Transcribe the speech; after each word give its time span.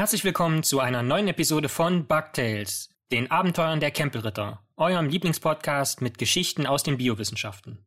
Herzlich 0.00 0.24
willkommen 0.24 0.62
zu 0.62 0.80
einer 0.80 1.02
neuen 1.02 1.28
Episode 1.28 1.68
von 1.68 2.06
Bugtails, 2.06 2.88
den 3.12 3.30
Abenteuern 3.30 3.80
der 3.80 3.90
Kempelritter, 3.90 4.62
eurem 4.78 5.10
Lieblingspodcast 5.10 6.00
mit 6.00 6.16
Geschichten 6.16 6.64
aus 6.64 6.82
den 6.82 6.96
Biowissenschaften. 6.96 7.84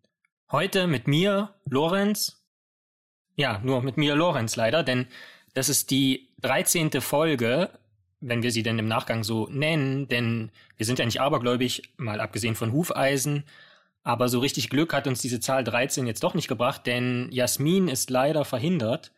Heute 0.52 0.86
mit 0.86 1.08
mir, 1.08 1.56
Lorenz. 1.66 2.46
Ja, 3.36 3.60
nur 3.64 3.82
mit 3.82 3.98
mir, 3.98 4.14
Lorenz 4.14 4.56
leider, 4.56 4.84
denn 4.84 5.08
das 5.56 5.70
ist 5.70 5.90
die 5.90 6.30
13. 6.42 7.02
Folge, 7.02 7.72
wenn 8.20 8.44
wir 8.44 8.52
sie 8.52 8.62
denn 8.62 8.78
im 8.78 8.88
Nachgang 8.88 9.24
so 9.24 9.48
nennen, 9.50 10.08
denn 10.08 10.52
wir 10.78 10.86
sind 10.86 11.00
ja 11.00 11.06
nicht 11.06 11.20
abergläubig, 11.20 11.82
mal 11.98 12.22
abgesehen 12.22 12.54
von 12.54 12.74
Hufeisen, 12.74 13.44
aber 14.04 14.30
so 14.30 14.38
richtig 14.38 14.70
Glück 14.70 14.94
hat 14.94 15.08
uns 15.08 15.20
diese 15.20 15.40
Zahl 15.40 15.64
13 15.64 16.06
jetzt 16.06 16.24
doch 16.24 16.36
nicht 16.36 16.48
gebracht, 16.48 16.86
denn 16.86 17.30
Jasmin 17.32 17.88
ist 17.88 18.12
leider 18.12 18.46
verhindert. 18.46 19.12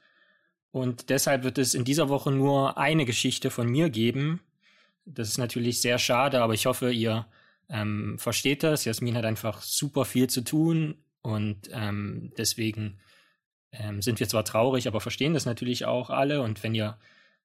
Und 0.75 1.09
deshalb 1.09 1.45
wird 1.45 1.57
es 1.57 1.73
in 1.73 1.85
dieser 1.85 2.09
Woche 2.09 2.31
nur 2.31 2.77
eine 2.77 3.05
Geschichte 3.05 3.49
von 3.49 3.65
mir 3.65 3.89
geben. 3.89 4.41
Das 5.05 5.29
ist 5.29 5.37
natürlich 5.37 5.79
sehr 5.79 5.97
schade, 5.99 6.41
aber 6.41 6.53
ich 6.53 6.65
hoffe, 6.65 6.91
ihr 6.91 7.27
ähm, 7.69 8.19
versteht 8.19 8.61
das. 8.61 8.83
Jasmin 8.83 9.15
hat 9.15 9.23
einfach 9.23 9.61
super 9.61 10.03
viel 10.03 10.27
zu 10.29 10.41
tun 10.41 10.95
und 11.21 11.69
ähm, 11.71 12.33
deswegen 12.37 12.99
ähm, 13.71 14.01
sind 14.01 14.19
wir 14.19 14.27
zwar 14.27 14.43
traurig, 14.43 14.85
aber 14.89 14.99
verstehen 14.99 15.33
das 15.33 15.45
natürlich 15.45 15.85
auch 15.85 16.09
alle. 16.09 16.41
Und 16.41 16.61
wenn 16.61 16.75
ihr 16.75 16.97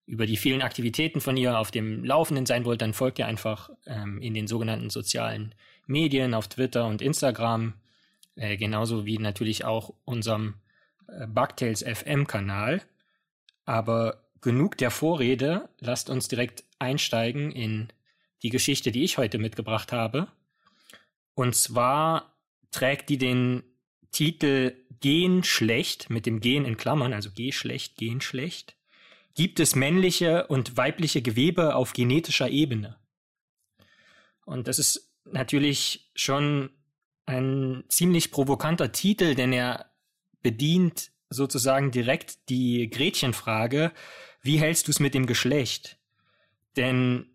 über 0.06 0.26
die 0.26 0.36
vielen 0.36 0.60
Aktivitäten 0.60 1.20
von 1.20 1.36
ihr 1.36 1.56
auf 1.56 1.70
dem 1.70 2.04
Laufenden 2.04 2.46
sein 2.46 2.64
wollt, 2.64 2.82
dann 2.82 2.94
folgt 2.94 3.20
ihr 3.20 3.26
einfach 3.26 3.70
ähm, 3.86 4.20
in 4.20 4.34
den 4.34 4.48
sogenannten 4.48 4.90
sozialen 4.90 5.54
Medien 5.86 6.34
auf 6.34 6.48
Twitter 6.48 6.84
und 6.84 7.00
Instagram, 7.00 7.74
äh, 8.34 8.56
genauso 8.56 9.06
wie 9.06 9.18
natürlich 9.18 9.64
auch 9.64 9.94
unserem 10.04 10.54
äh, 11.06 11.28
Bugtails 11.28 11.84
FM 11.84 12.26
Kanal. 12.26 12.82
Aber 13.70 14.24
genug 14.40 14.78
der 14.78 14.90
Vorrede, 14.90 15.68
lasst 15.78 16.10
uns 16.10 16.26
direkt 16.26 16.64
einsteigen 16.80 17.52
in 17.52 17.92
die 18.42 18.48
Geschichte, 18.48 18.90
die 18.90 19.04
ich 19.04 19.16
heute 19.16 19.38
mitgebracht 19.38 19.92
habe. 19.92 20.26
Und 21.34 21.54
zwar 21.54 22.34
trägt 22.72 23.10
die 23.10 23.16
den 23.16 23.62
Titel 24.10 24.74
Gen 24.98 25.44
schlecht 25.44 26.10
mit 26.10 26.26
dem 26.26 26.40
Gen 26.40 26.64
in 26.64 26.76
Klammern, 26.76 27.12
also 27.12 27.30
G 27.30 27.52
schlecht, 27.52 27.94
Gen 27.94 28.20
schlecht. 28.20 28.76
Gibt 29.36 29.60
es 29.60 29.76
männliche 29.76 30.48
und 30.48 30.76
weibliche 30.76 31.22
Gewebe 31.22 31.76
auf 31.76 31.92
genetischer 31.92 32.50
Ebene? 32.50 32.98
Und 34.46 34.66
das 34.66 34.80
ist 34.80 35.14
natürlich 35.26 36.10
schon 36.16 36.70
ein 37.24 37.84
ziemlich 37.88 38.32
provokanter 38.32 38.90
Titel, 38.90 39.36
denn 39.36 39.52
er 39.52 39.92
bedient 40.42 41.12
sozusagen 41.30 41.90
direkt 41.90 42.48
die 42.48 42.90
Gretchenfrage, 42.90 43.92
wie 44.42 44.58
hältst 44.58 44.88
du 44.88 44.90
es 44.90 45.00
mit 45.00 45.14
dem 45.14 45.26
Geschlecht? 45.26 45.98
Denn 46.76 47.26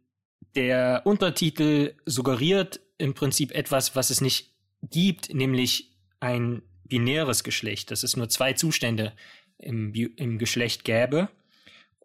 der 0.55 1.01
Untertitel 1.05 1.95
suggeriert 2.05 2.81
im 2.97 3.13
Prinzip 3.13 3.51
etwas, 3.51 3.95
was 3.95 4.09
es 4.09 4.21
nicht 4.21 4.53
gibt, 4.81 5.33
nämlich 5.33 5.91
ein 6.19 6.61
binäres 6.83 7.43
Geschlecht, 7.43 7.91
dass 7.91 8.03
es 8.03 8.15
nur 8.15 8.29
zwei 8.29 8.53
Zustände 8.53 9.13
im, 9.57 9.93
im 9.93 10.37
Geschlecht 10.37 10.83
gäbe. 10.83 11.29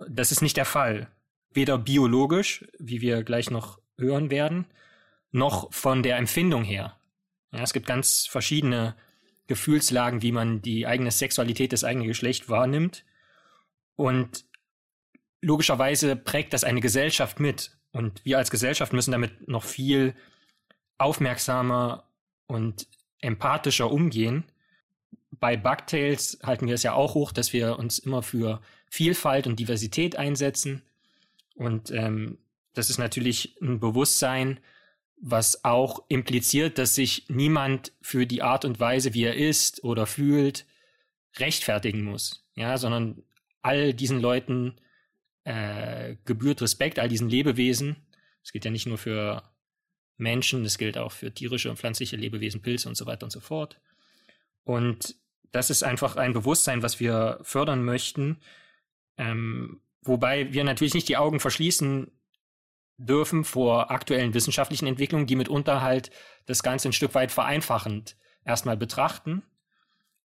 Das 0.08 0.32
ist 0.32 0.42
nicht 0.42 0.56
der 0.56 0.64
Fall. 0.64 1.10
Weder 1.52 1.78
biologisch, 1.78 2.64
wie 2.78 3.00
wir 3.00 3.22
gleich 3.22 3.50
noch 3.50 3.80
hören 3.98 4.30
werden, 4.30 4.66
noch 5.30 5.72
von 5.72 6.02
der 6.02 6.16
Empfindung 6.16 6.64
her. 6.64 6.98
Ja, 7.52 7.62
es 7.62 7.72
gibt 7.72 7.86
ganz 7.86 8.26
verschiedene 8.26 8.96
Gefühlslagen, 9.50 10.22
wie 10.22 10.30
man 10.30 10.62
die 10.62 10.86
eigene 10.86 11.10
Sexualität, 11.10 11.72
das 11.72 11.82
eigene 11.82 12.06
Geschlecht 12.06 12.48
wahrnimmt. 12.48 13.04
Und 13.96 14.44
logischerweise 15.42 16.14
prägt 16.14 16.52
das 16.52 16.62
eine 16.62 16.80
Gesellschaft 16.80 17.40
mit. 17.40 17.76
Und 17.90 18.24
wir 18.24 18.38
als 18.38 18.52
Gesellschaft 18.52 18.92
müssen 18.92 19.10
damit 19.10 19.48
noch 19.48 19.64
viel 19.64 20.14
aufmerksamer 20.98 22.04
und 22.46 22.86
empathischer 23.20 23.90
umgehen. 23.90 24.44
Bei 25.32 25.56
Bugtails 25.56 26.38
halten 26.44 26.68
wir 26.68 26.74
es 26.76 26.84
ja 26.84 26.92
auch 26.92 27.14
hoch, 27.14 27.32
dass 27.32 27.52
wir 27.52 27.76
uns 27.76 27.98
immer 27.98 28.22
für 28.22 28.62
Vielfalt 28.88 29.48
und 29.48 29.58
Diversität 29.58 30.14
einsetzen. 30.14 30.82
Und 31.56 31.90
ähm, 31.90 32.38
das 32.74 32.88
ist 32.88 32.98
natürlich 32.98 33.60
ein 33.60 33.80
Bewusstsein, 33.80 34.60
was 35.20 35.64
auch 35.64 36.04
impliziert, 36.08 36.78
dass 36.78 36.94
sich 36.94 37.26
niemand 37.28 37.92
für 38.00 38.26
die 38.26 38.42
Art 38.42 38.64
und 38.64 38.80
Weise, 38.80 39.12
wie 39.14 39.24
er 39.24 39.36
ist 39.36 39.84
oder 39.84 40.06
fühlt, 40.06 40.66
rechtfertigen 41.36 42.02
muss, 42.02 42.46
ja, 42.54 42.78
sondern 42.78 43.22
all 43.62 43.92
diesen 43.92 44.20
Leuten 44.20 44.80
äh, 45.44 46.16
gebührt 46.24 46.62
Respekt, 46.62 46.98
all 46.98 47.08
diesen 47.08 47.28
Lebewesen. 47.28 47.96
Es 48.42 48.52
gilt 48.52 48.64
ja 48.64 48.70
nicht 48.70 48.86
nur 48.86 48.98
für 48.98 49.42
Menschen, 50.16 50.64
es 50.64 50.78
gilt 50.78 50.96
auch 50.96 51.12
für 51.12 51.32
tierische 51.32 51.70
und 51.70 51.78
pflanzliche 51.78 52.16
Lebewesen, 52.16 52.62
Pilze 52.62 52.88
und 52.88 52.96
so 52.96 53.06
weiter 53.06 53.24
und 53.24 53.30
so 53.30 53.40
fort. 53.40 53.78
Und 54.64 55.16
das 55.52 55.68
ist 55.68 55.82
einfach 55.82 56.16
ein 56.16 56.32
Bewusstsein, 56.32 56.82
was 56.82 57.00
wir 57.00 57.40
fördern 57.42 57.84
möchten, 57.84 58.40
ähm, 59.18 59.82
wobei 60.02 60.52
wir 60.52 60.64
natürlich 60.64 60.94
nicht 60.94 61.08
die 61.08 61.16
Augen 61.18 61.40
verschließen 61.40 62.10
dürfen 63.00 63.44
vor 63.44 63.90
aktuellen 63.90 64.34
wissenschaftlichen 64.34 64.86
Entwicklungen, 64.86 65.26
die 65.26 65.36
mitunter 65.36 65.80
halt 65.80 66.10
das 66.46 66.62
Ganze 66.62 66.88
ein 66.88 66.92
Stück 66.92 67.14
weit 67.14 67.32
vereinfachend 67.32 68.16
erstmal 68.44 68.76
betrachten. 68.76 69.42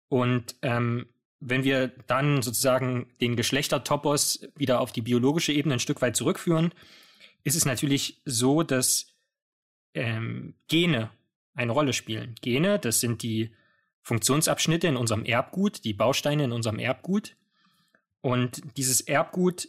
Und 0.08 0.56
ähm, 0.62 1.06
wenn 1.40 1.62
wir 1.62 1.88
dann 2.06 2.42
sozusagen 2.42 3.12
den 3.20 3.36
Geschlechtertopos 3.36 4.48
wieder 4.56 4.80
auf 4.80 4.92
die 4.92 5.02
biologische 5.02 5.52
Ebene 5.52 5.74
ein 5.74 5.80
Stück 5.80 6.02
weit 6.02 6.16
zurückführen, 6.16 6.72
ist 7.44 7.54
es 7.54 7.64
natürlich 7.64 8.20
so, 8.24 8.62
dass 8.62 9.14
ähm, 9.94 10.54
Gene 10.66 11.10
eine 11.54 11.72
Rolle 11.72 11.92
spielen. 11.92 12.34
Gene, 12.40 12.78
das 12.78 13.00
sind 13.00 13.22
die 13.22 13.54
Funktionsabschnitte 14.02 14.88
in 14.88 14.96
unserem 14.96 15.24
Erbgut, 15.24 15.84
die 15.84 15.94
Bausteine 15.94 16.44
in 16.44 16.52
unserem 16.52 16.78
Erbgut. 16.78 17.36
Und 18.20 18.62
dieses 18.76 19.00
Erbgut 19.00 19.68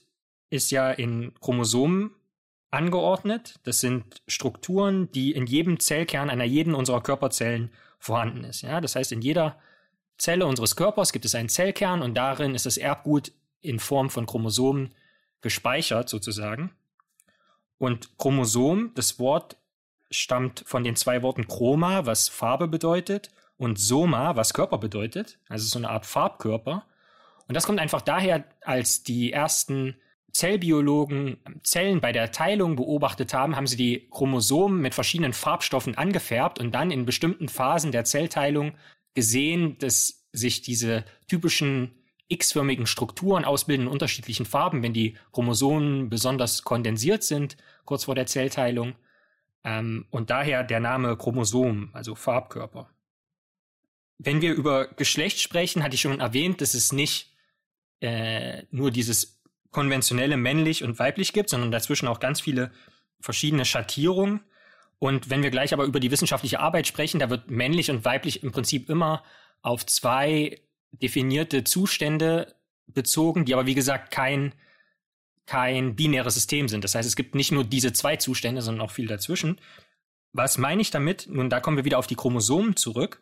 ist 0.49 0.71
ja 0.71 0.91
in 0.91 1.33
Chromosomen 1.39 2.11
angeordnet. 2.75 3.59
Das 3.63 3.79
sind 3.79 4.21
Strukturen, 4.27 5.11
die 5.11 5.31
in 5.31 5.47
jedem 5.47 5.79
Zellkern 5.79 6.29
einer 6.29 6.43
jeden 6.43 6.75
unserer 6.75 7.01
Körperzellen 7.01 7.71
vorhanden 7.99 8.43
ist. 8.43 8.61
Ja, 8.61 8.81
das 8.81 8.95
heißt, 8.95 9.11
in 9.11 9.21
jeder 9.21 9.57
Zelle 10.17 10.45
unseres 10.45 10.75
Körpers 10.75 11.11
gibt 11.11 11.25
es 11.25 11.35
einen 11.35 11.49
Zellkern 11.49 12.01
und 12.01 12.15
darin 12.15 12.55
ist 12.55 12.65
das 12.65 12.77
Erbgut 12.77 13.31
in 13.61 13.79
Form 13.79 14.09
von 14.09 14.25
Chromosomen 14.25 14.93
gespeichert 15.41 16.09
sozusagen. 16.09 16.71
Und 17.77 18.17
Chromosom, 18.17 18.91
das 18.95 19.19
Wort 19.19 19.57
stammt 20.11 20.63
von 20.65 20.83
den 20.83 20.95
zwei 20.95 21.21
Worten 21.21 21.47
Chroma, 21.47 22.05
was 22.05 22.29
Farbe 22.29 22.67
bedeutet, 22.67 23.31
und 23.57 23.79
Soma, 23.79 24.35
was 24.35 24.53
Körper 24.53 24.77
bedeutet, 24.77 25.39
also 25.47 25.65
so 25.65 25.79
eine 25.79 25.89
Art 25.89 26.05
Farbkörper. 26.05 26.85
Und 27.47 27.55
das 27.55 27.65
kommt 27.65 27.79
einfach 27.79 28.01
daher, 28.01 28.43
als 28.61 29.03
die 29.03 29.31
ersten 29.31 29.95
Zellbiologen 30.35 31.37
Zellen 31.63 32.01
bei 32.01 32.11
der 32.11 32.33
Teilung 32.33 32.75
beobachtet 32.75 33.33
haben, 33.33 33.55
haben 33.55 33.67
sie 33.67 33.77
die 33.77 34.09
Chromosomen 34.09 34.81
mit 34.81 34.93
verschiedenen 34.93 35.31
Farbstoffen 35.31 35.95
angefärbt 35.95 36.59
und 36.59 36.75
dann 36.75 36.91
in 36.91 37.05
bestimmten 37.05 37.47
Phasen 37.47 37.93
der 37.93 38.03
Zellteilung 38.03 38.73
gesehen, 39.13 39.77
dass 39.77 40.27
sich 40.33 40.61
diese 40.61 41.05
typischen 41.29 41.95
x-förmigen 42.27 42.85
Strukturen 42.85 43.45
ausbilden 43.45 43.85
in 43.85 43.91
unterschiedlichen 43.93 44.45
Farben, 44.45 44.83
wenn 44.83 44.91
die 44.91 45.15
Chromosomen 45.31 46.09
besonders 46.09 46.63
kondensiert 46.63 47.23
sind, 47.23 47.55
kurz 47.85 48.03
vor 48.03 48.15
der 48.15 48.25
Zellteilung. 48.25 48.95
Ähm, 49.63 50.05
und 50.09 50.31
daher 50.31 50.65
der 50.65 50.81
Name 50.81 51.15
Chromosom, 51.15 51.91
also 51.93 52.13
Farbkörper. 52.13 52.89
Wenn 54.17 54.41
wir 54.41 54.53
über 54.53 54.87
Geschlecht 54.87 55.39
sprechen, 55.39 55.81
hatte 55.81 55.95
ich 55.95 56.01
schon 56.01 56.19
erwähnt, 56.19 56.59
dass 56.59 56.73
es 56.73 56.91
nicht 56.91 57.37
äh, 58.01 58.63
nur 58.71 58.91
dieses 58.91 59.34
konventionelle 59.75 60.37
männlich 60.37 60.85
und 60.85 60.99
weiblich 60.99 61.33
gibt, 61.33 61.49
sondern 61.49 61.69
dazwischen 61.69 62.07
auch 62.07 62.21
ganz 62.21 62.39
viele 62.39 62.71
verschiedene 63.19 63.65
Schattierungen. 63.65 64.39
Und 64.99 65.29
wenn 65.29 65.43
wir 65.43 65.51
gleich 65.51 65.73
aber 65.73 65.83
über 65.83 65.99
die 65.99 66.11
wissenschaftliche 66.11 66.61
Arbeit 66.61 66.87
sprechen, 66.87 67.19
da 67.19 67.29
wird 67.29 67.51
männlich 67.51 67.91
und 67.91 68.05
weiblich 68.05 68.41
im 68.41 68.53
Prinzip 68.53 68.89
immer 68.89 69.21
auf 69.61 69.85
zwei 69.85 70.61
definierte 70.93 71.65
Zustände 71.65 72.55
bezogen, 72.87 73.43
die 73.43 73.53
aber 73.53 73.65
wie 73.65 73.75
gesagt 73.75 74.11
kein, 74.11 74.53
kein 75.45 75.97
binäres 75.97 76.35
System 76.35 76.69
sind. 76.69 76.85
Das 76.85 76.95
heißt, 76.95 77.07
es 77.07 77.17
gibt 77.17 77.35
nicht 77.35 77.51
nur 77.51 77.65
diese 77.65 77.91
zwei 77.91 78.15
Zustände, 78.15 78.61
sondern 78.61 78.87
auch 78.87 78.91
viel 78.91 79.07
dazwischen. 79.07 79.59
Was 80.31 80.57
meine 80.57 80.81
ich 80.81 80.89
damit? 80.89 81.27
Nun, 81.29 81.49
da 81.49 81.59
kommen 81.59 81.75
wir 81.75 81.83
wieder 81.83 81.99
auf 81.99 82.07
die 82.07 82.15
Chromosomen 82.15 82.77
zurück. 82.77 83.21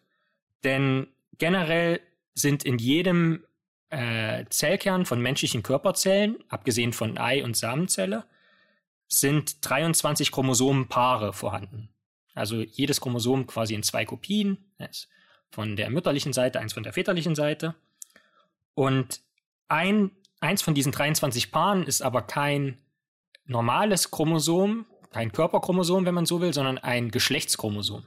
Denn 0.63 1.07
generell 1.39 1.99
sind 2.35 2.63
in 2.63 2.77
jedem 2.77 3.43
äh, 3.93 4.45
Zellkern 4.49 5.05
von 5.05 5.21
menschlichen 5.21 5.63
Körperzellen, 5.63 6.43
abgesehen 6.49 6.93
von 6.93 7.17
Ei- 7.17 7.43
und 7.43 7.55
Samenzelle, 7.55 8.25
sind 9.07 9.57
23 9.69 10.31
Chromosomenpaare 10.31 11.33
vorhanden. 11.33 11.89
Also 12.33 12.61
jedes 12.61 12.99
Chromosom 12.99 13.45
quasi 13.45 13.75
in 13.75 13.83
zwei 13.83 14.05
Kopien, 14.05 14.57
von 15.51 15.75
der 15.75 15.91
mütterlichen 15.91 16.33
Seite, 16.33 16.59
eins 16.59 16.73
von 16.73 16.81
der 16.81 16.93
väterlichen 16.93 17.35
Seite. 17.35 17.75
Und 18.73 19.21
ein, 19.67 20.11
eins 20.39 20.63
von 20.63 20.73
diesen 20.73 20.91
23 20.91 21.51
Paaren 21.51 21.83
ist 21.83 22.01
aber 22.01 22.23
kein 22.23 22.79
normales 23.45 24.09
Chromosom, 24.09 24.87
kein 25.11 25.31
Körperchromosom, 25.31 26.07
wenn 26.07 26.15
man 26.15 26.25
so 26.25 26.41
will, 26.41 26.53
sondern 26.53 26.79
ein 26.79 27.11
Geschlechtschromosom. 27.11 28.03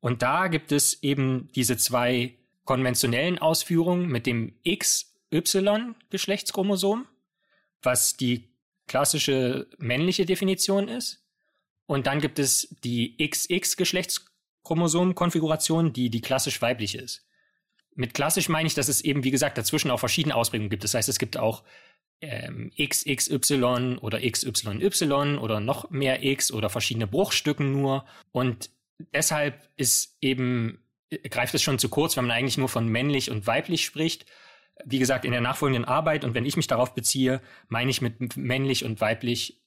Und 0.00 0.22
da 0.22 0.48
gibt 0.48 0.72
es 0.72 1.02
eben 1.02 1.50
diese 1.54 1.76
zwei 1.76 2.38
konventionellen 2.72 3.38
Ausführungen 3.38 4.08
mit 4.08 4.24
dem 4.24 4.54
XY-Geschlechtschromosom, 4.66 7.06
was 7.82 8.16
die 8.16 8.48
klassische 8.88 9.68
männliche 9.76 10.24
Definition 10.24 10.88
ist. 10.88 11.22
Und 11.84 12.06
dann 12.06 12.22
gibt 12.22 12.38
es 12.38 12.74
die 12.82 13.18
XX-Geschlechtschromosom-Konfiguration, 13.18 15.92
die 15.92 16.08
die 16.08 16.22
klassisch 16.22 16.62
weibliche 16.62 16.96
ist. 16.96 17.26
Mit 17.94 18.14
klassisch 18.14 18.48
meine 18.48 18.68
ich, 18.68 18.74
dass 18.74 18.88
es 18.88 19.02
eben, 19.02 19.22
wie 19.22 19.30
gesagt, 19.30 19.58
dazwischen 19.58 19.90
auch 19.90 20.00
verschiedene 20.00 20.34
Ausprägungen 20.34 20.70
gibt. 20.70 20.84
Das 20.84 20.94
heißt, 20.94 21.10
es 21.10 21.18
gibt 21.18 21.36
auch 21.36 21.64
ähm, 22.22 22.72
XXY 22.82 23.98
oder 24.00 24.18
XYY 24.18 25.36
oder 25.36 25.60
noch 25.60 25.90
mehr 25.90 26.24
X 26.24 26.50
oder 26.50 26.70
verschiedene 26.70 27.06
Bruchstücken 27.06 27.70
nur. 27.70 28.06
Und 28.30 28.70
deshalb 29.12 29.68
ist 29.76 30.16
eben, 30.22 30.81
greift 31.30 31.54
es 31.54 31.62
schon 31.62 31.78
zu 31.78 31.88
kurz, 31.88 32.16
wenn 32.16 32.26
man 32.26 32.36
eigentlich 32.36 32.58
nur 32.58 32.68
von 32.68 32.86
männlich 32.86 33.30
und 33.30 33.46
weiblich 33.46 33.84
spricht. 33.84 34.26
Wie 34.84 34.98
gesagt, 34.98 35.24
in 35.24 35.32
der 35.32 35.40
nachfolgenden 35.40 35.84
Arbeit 35.84 36.24
und 36.24 36.34
wenn 36.34 36.46
ich 36.46 36.56
mich 36.56 36.66
darauf 36.66 36.94
beziehe, 36.94 37.40
meine 37.68 37.90
ich 37.90 38.00
mit 38.00 38.36
männlich 38.36 38.84
und 38.84 39.00
weiblich 39.00 39.62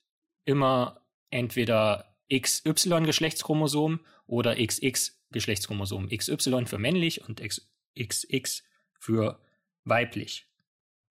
immer 0.45 1.01
entweder 1.30 2.15
XY-Geschlechtschromosom 2.33 4.00
oder 4.27 4.56
XX-Geschlechtschromosom. 4.56 6.09
XY 6.09 6.65
für 6.65 6.80
männlich 6.80 7.27
und 7.27 7.42
XX 7.42 8.63
für 9.00 9.39
weiblich. 9.83 10.47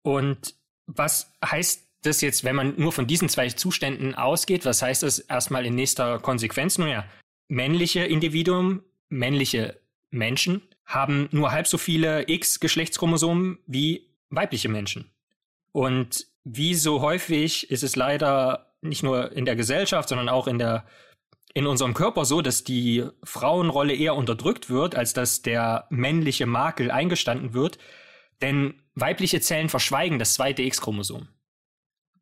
Und 0.03 0.55
was 0.87 1.33
heißt 1.45 1.89
das 2.03 2.21
jetzt, 2.21 2.45
wenn 2.45 2.57
man 2.57 2.75
nur 2.79 2.93
von 2.93 3.07
diesen 3.07 3.29
zwei 3.29 3.49
Zuständen 3.49 4.15
ausgeht? 4.15 4.65
Was 4.65 4.83
heißt 4.83 5.03
das 5.03 5.19
erstmal 5.19 5.65
in 5.65 5.75
nächster 5.75 6.19
Konsequenz? 6.19 6.79
Nun 6.79 6.89
ja, 6.89 7.07
männliche 7.49 8.05
Individuen, 8.05 8.83
männliche 9.09 9.81
Menschen 10.15 10.63
haben 10.87 11.29
nur 11.33 11.53
halb 11.53 11.67
so 11.67 11.79
viele 11.79 12.29
X-Geschlechtschromosomen 12.29 13.59
wie 13.67 14.11
weibliche 14.31 14.69
Menschen. 14.69 15.11
Und 15.73 16.27
wie 16.45 16.75
so 16.75 17.01
häufig 17.01 17.71
ist 17.71 17.83
es 17.83 17.97
leider 17.97 18.75
nicht 18.81 19.03
nur 19.03 19.33
in 19.33 19.45
der 19.45 19.57
Gesellschaft, 19.57 20.09
sondern 20.09 20.29
auch 20.29 20.47
in 20.47 20.59
der 20.59 20.87
in 21.57 21.69
unserem 21.69 21.95
Körper 21.95 22.25
so, 22.25 22.43
dass 22.43 22.65
die 22.65 23.05
Frauenrolle 23.23 23.95
eher 23.95 24.17
unterdrückt 24.17 24.71
wird, 24.71 24.97
als 24.97 25.13
dass 25.13 25.41
der 25.41 25.87
männliche 25.89 26.47
Makel 26.47 26.91
eingestanden 26.91 27.55
wird. 27.55 27.79
Denn 28.43 28.83
weibliche 28.97 29.41
Zellen 29.41 29.69
verschweigen 29.69 30.19
das 30.19 30.35
zweite 30.35 30.63
X-Chromosom. 30.63 31.29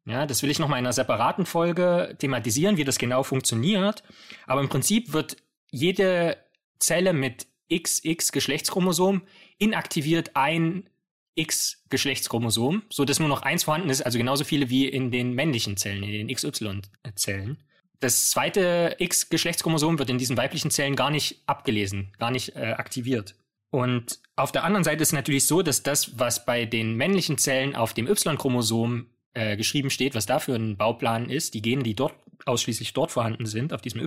Ja, 0.04 0.26
das 0.26 0.42
will 0.42 0.50
ich 0.50 0.58
noch 0.58 0.68
mal 0.68 0.76
in 0.76 0.84
einer 0.84 0.92
separaten 0.92 1.46
Folge 1.46 2.14
thematisieren, 2.18 2.76
wie 2.76 2.84
das 2.84 2.98
genau 2.98 3.22
funktioniert. 3.22 4.02
Aber 4.46 4.60
im 4.60 4.68
Prinzip 4.68 5.14
wird 5.14 5.38
jede 5.70 6.36
Zelle 6.78 7.14
mit 7.14 7.46
XX 7.80 8.32
Geschlechtschromosom 8.32 9.22
inaktiviert 9.58 10.32
ein 10.34 10.88
X 11.34 11.82
Geschlechtschromosom, 11.88 12.82
so 12.90 13.04
dass 13.04 13.18
nur 13.18 13.28
noch 13.28 13.42
eins 13.42 13.64
vorhanden 13.64 13.90
ist, 13.90 14.02
also 14.02 14.18
genauso 14.18 14.44
viele 14.44 14.68
wie 14.68 14.86
in 14.86 15.10
den 15.10 15.32
männlichen 15.34 15.76
Zellen, 15.76 16.02
in 16.02 16.28
den 16.28 16.34
XY 16.34 16.82
Zellen. 17.14 17.58
Das 18.00 18.30
zweite 18.30 18.96
X 18.98 19.28
Geschlechtschromosom 19.28 19.98
wird 19.98 20.10
in 20.10 20.18
diesen 20.18 20.36
weiblichen 20.36 20.70
Zellen 20.70 20.96
gar 20.96 21.10
nicht 21.10 21.42
abgelesen, 21.46 22.12
gar 22.18 22.30
nicht 22.30 22.56
äh, 22.56 22.74
aktiviert. 22.76 23.36
Und 23.70 24.18
auf 24.36 24.52
der 24.52 24.64
anderen 24.64 24.84
Seite 24.84 25.02
ist 25.02 25.08
es 25.08 25.12
natürlich 25.14 25.46
so, 25.46 25.62
dass 25.62 25.82
das, 25.82 26.18
was 26.18 26.44
bei 26.44 26.66
den 26.66 26.96
männlichen 26.96 27.38
Zellen 27.38 27.74
auf 27.74 27.94
dem 27.94 28.06
Y-Chromosom 28.06 29.06
äh, 29.32 29.56
geschrieben 29.56 29.88
steht, 29.88 30.14
was 30.14 30.26
da 30.26 30.40
für 30.40 30.54
ein 30.54 30.76
Bauplan 30.76 31.30
ist, 31.30 31.54
die 31.54 31.62
Gene, 31.62 31.82
die 31.82 31.94
dort 31.94 32.14
ausschließlich 32.44 32.92
dort 32.92 33.10
vorhanden 33.10 33.46
sind, 33.46 33.72
auf 33.72 33.80
diesem 33.80 34.00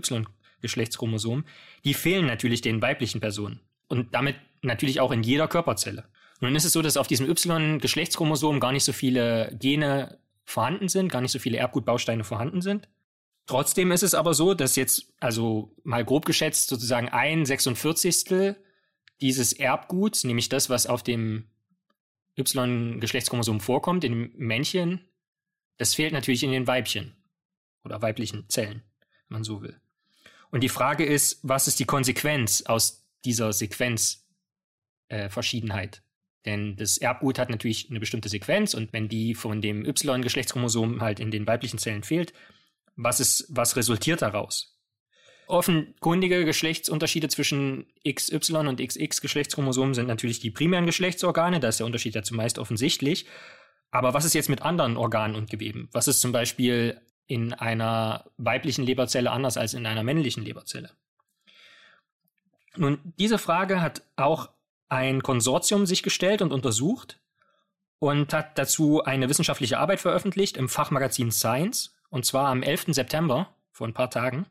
Y-Geschlechtschromosom, 0.65 1.45
die 1.83 1.93
fehlen 1.93 2.25
natürlich 2.25 2.61
den 2.61 2.81
weiblichen 2.81 3.21
Personen. 3.21 3.59
Und 3.87 4.13
damit 4.13 4.35
natürlich 4.61 4.99
auch 4.99 5.11
in 5.11 5.23
jeder 5.23 5.47
Körperzelle. 5.47 6.05
Nun 6.41 6.55
ist 6.55 6.65
es 6.65 6.73
so, 6.73 6.81
dass 6.81 6.97
auf 6.97 7.07
diesem 7.07 7.29
Y-Geschlechtschromosom 7.29 8.59
gar 8.59 8.71
nicht 8.71 8.83
so 8.83 8.93
viele 8.93 9.55
Gene 9.59 10.19
vorhanden 10.43 10.89
sind, 10.89 11.11
gar 11.11 11.21
nicht 11.21 11.31
so 11.31 11.39
viele 11.39 11.57
Erbgutbausteine 11.57 12.23
vorhanden 12.23 12.61
sind. 12.61 12.89
Trotzdem 13.45 13.91
ist 13.91 14.03
es 14.03 14.15
aber 14.15 14.33
so, 14.33 14.53
dass 14.53 14.75
jetzt, 14.75 15.13
also 15.19 15.75
mal 15.83 16.03
grob 16.03 16.25
geschätzt, 16.25 16.67
sozusagen 16.67 17.09
ein 17.09 17.45
46 17.45 18.55
dieses 19.21 19.53
Erbguts, 19.53 20.23
nämlich 20.23 20.49
das, 20.49 20.69
was 20.69 20.87
auf 20.87 21.03
dem 21.03 21.45
Y-Geschlechtschromosom 22.37 23.61
vorkommt, 23.61 24.03
in 24.03 24.11
dem 24.11 24.31
Männchen, 24.35 25.07
das 25.77 25.93
fehlt 25.93 26.13
natürlich 26.13 26.43
in 26.43 26.51
den 26.51 26.67
Weibchen 26.67 27.15
oder 27.83 28.01
weiblichen 28.01 28.49
Zellen, 28.49 28.81
wenn 29.27 29.35
man 29.35 29.43
so 29.43 29.61
will. 29.61 29.79
Und 30.51 30.61
die 30.61 30.69
Frage 30.69 31.05
ist, 31.05 31.39
was 31.43 31.67
ist 31.67 31.79
die 31.79 31.85
Konsequenz 31.85 32.63
aus 32.63 33.05
dieser 33.23 33.53
Sequenzverschiedenheit? 33.53 35.97
Äh, 35.97 36.01
Denn 36.45 36.75
das 36.75 36.97
Erbgut 36.97 37.39
hat 37.39 37.49
natürlich 37.49 37.89
eine 37.89 37.99
bestimmte 37.99 38.29
Sequenz 38.29 38.73
und 38.73 38.93
wenn 38.93 39.09
die 39.09 39.35
von 39.35 39.61
dem 39.61 39.85
Y-Geschlechtschromosom 39.85 41.01
halt 41.01 41.19
in 41.19 41.31
den 41.31 41.47
weiblichen 41.47 41.79
Zellen 41.79 42.03
fehlt, 42.03 42.33
was 42.95 43.19
ist, 43.19 43.47
was 43.49 43.75
resultiert 43.75 44.21
daraus? 44.21 44.71
Offenkundige 45.47 46.43
Geschlechtsunterschiede 46.43 47.27
zwischen 47.27 47.85
XY 48.07 48.67
und 48.67 48.79
XX 48.79 49.21
Geschlechtschromosomen 49.21 49.93
sind 49.93 50.07
natürlich 50.07 50.39
die 50.39 50.49
primären 50.49 50.87
Geschlechtsorgane, 50.87 51.59
da 51.59 51.67
ist 51.67 51.79
der 51.79 51.85
Unterschied 51.85 52.15
ja 52.15 52.23
zumeist 52.23 52.57
offensichtlich. 52.57 53.25
Aber 53.91 54.13
was 54.13 54.25
ist 54.25 54.33
jetzt 54.33 54.49
mit 54.49 54.63
anderen 54.63 54.97
Organen 54.97 55.35
und 55.35 55.49
Geweben? 55.49 55.87
Was 55.91 56.07
ist 56.07 56.19
zum 56.19 56.31
Beispiel 56.31 56.99
in 57.27 57.53
einer 57.53 58.25
weiblichen 58.37 58.85
Leberzelle 58.85 59.31
anders 59.31 59.57
als 59.57 59.73
in 59.73 59.85
einer 59.85 60.03
männlichen 60.03 60.43
Leberzelle? 60.43 60.91
Nun, 62.77 62.99
diese 63.17 63.37
Frage 63.37 63.81
hat 63.81 64.01
auch 64.15 64.49
ein 64.89 65.23
Konsortium 65.23 65.85
sich 65.85 66.03
gestellt 66.03 66.41
und 66.41 66.51
untersucht 66.51 67.19
und 67.99 68.33
hat 68.33 68.57
dazu 68.57 69.03
eine 69.03 69.29
wissenschaftliche 69.29 69.79
Arbeit 69.79 69.99
veröffentlicht 69.99 70.57
im 70.57 70.69
Fachmagazin 70.69 71.31
Science, 71.31 71.95
und 72.09 72.25
zwar 72.25 72.47
am 72.47 72.61
11. 72.63 72.87
September, 72.89 73.49
vor 73.71 73.87
ein 73.87 73.93
paar 73.93 74.09
Tagen. 74.09 74.45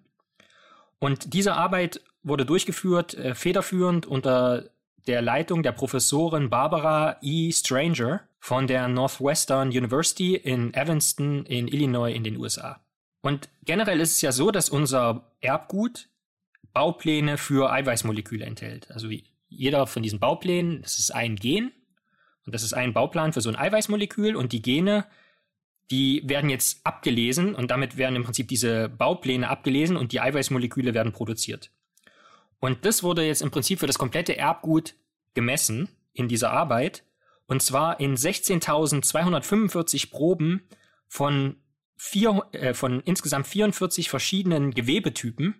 Und 0.99 1.35
diese 1.35 1.55
Arbeit 1.55 2.01
wurde 2.23 2.47
durchgeführt, 2.47 3.15
äh, 3.15 3.35
federführend 3.35 4.07
unter 4.07 4.71
der 5.07 5.23
Leitung 5.23 5.63
der 5.63 5.73
Professorin 5.73 6.51
Barbara 6.51 7.17
E. 7.23 7.53
Stranger 7.53 8.23
von 8.39 8.67
der 8.67 8.89
Northwestern 8.89 9.69
University 9.69 10.35
in 10.35 10.73
Evanston 10.75 11.45
in 11.47 11.69
Illinois 11.69 12.15
in 12.15 12.25
den 12.25 12.37
USA. 12.37 12.81
Und 13.23 13.49
generell 13.65 14.01
ist 14.01 14.13
es 14.13 14.21
ja 14.21 14.33
so, 14.33 14.51
dass 14.51 14.69
unser 14.69 15.33
Erbgut 15.41 16.09
Baupläne 16.73 17.39
für 17.39 17.73
Eiweißmoleküle 17.73 18.45
enthält. 18.45 18.91
Also 18.91 19.09
jeder 19.49 19.87
von 19.87 20.03
diesen 20.03 20.19
Bauplänen, 20.19 20.83
das 20.83 20.99
ist 20.99 21.15
ein 21.15 21.37
Gen 21.37 21.73
und 22.45 22.55
das 22.55 22.63
ist 22.63 22.75
ein 22.75 22.93
Bauplan 22.93 23.33
für 23.33 23.41
so 23.41 23.49
ein 23.49 23.57
Eiweißmolekül 23.57 24.37
und 24.37 24.53
die 24.53 24.63
Gene 24.63 25.07
die 25.91 26.23
werden 26.25 26.51
jetzt 26.51 26.81
abgelesen 26.85 27.55
und 27.55 27.71
damit 27.71 27.97
werden 27.97 28.17
im 28.17 28.25
Prinzip 28.25 28.49
diese 28.49 28.89
Baupläne 28.89 29.49
abgelesen 29.49 29.97
und 29.97 30.13
die 30.13 30.21
Eiweißmoleküle 30.21 30.95
werden 30.95 31.13
produziert. 31.13 31.71
Und 32.65 32.87
das 32.87 33.03
wurde 33.03 33.27
jetzt 33.27 33.43
im 33.43 33.51
Prinzip 33.51 33.79
für 33.79 33.87
das 33.87 33.99
komplette 33.99 34.39
Erbgut 34.39 34.95
gemessen 35.35 35.91
in 36.15 36.29
dieser 36.29 36.51
Arbeit 36.51 37.05
und 37.45 37.61
zwar 37.61 38.01
in 38.01 38.17
16.245 38.17 40.11
Proben 40.11 40.63
von, 41.07 41.57
vier, 41.95 42.43
äh, 42.53 42.73
von 42.73 43.01
insgesamt 43.01 43.47
44 43.49 44.09
verschiedenen 44.09 44.71
Gewebetypen. 44.71 45.57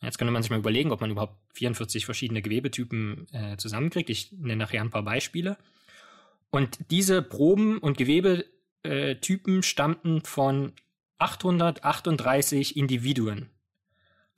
Jetzt 0.00 0.16
könnte 0.16 0.32
man 0.32 0.42
sich 0.42 0.48
mal 0.50 0.60
überlegen, 0.60 0.92
ob 0.92 1.02
man 1.02 1.10
überhaupt 1.10 1.36
44 1.52 2.06
verschiedene 2.06 2.40
Gewebetypen 2.40 3.26
äh, 3.32 3.58
zusammenkriegt. 3.58 4.08
Ich 4.08 4.32
nenne 4.32 4.64
nachher 4.64 4.80
ein 4.80 4.88
paar 4.88 5.02
Beispiele. 5.02 5.58
Und 6.48 6.78
diese 6.90 7.20
Proben 7.20 7.76
und 7.76 7.98
Gewebe 7.98 8.46
äh, 8.82 9.14
stammten 9.60 10.22
von 10.22 10.72
838 11.18 12.78
Individuen, 12.78 13.50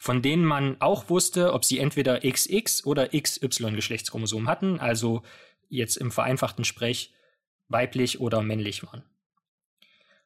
von 0.02 0.20
denen 0.20 0.44
man 0.44 0.80
auch 0.80 1.10
wusste, 1.10 1.52
ob 1.52 1.64
sie 1.64 1.78
entweder 1.78 2.28
XX 2.28 2.84
oder 2.84 3.10
XY 3.10 3.70
Geschlechtschromosom 3.70 4.48
hatten, 4.48 4.80
also 4.80 5.22
jetzt 5.68 5.96
im 5.96 6.10
vereinfachten 6.10 6.64
Sprech 6.64 7.14
weiblich 7.68 8.18
oder 8.18 8.42
männlich 8.42 8.82
waren. 8.82 9.04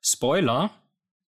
Spoiler, 0.00 0.70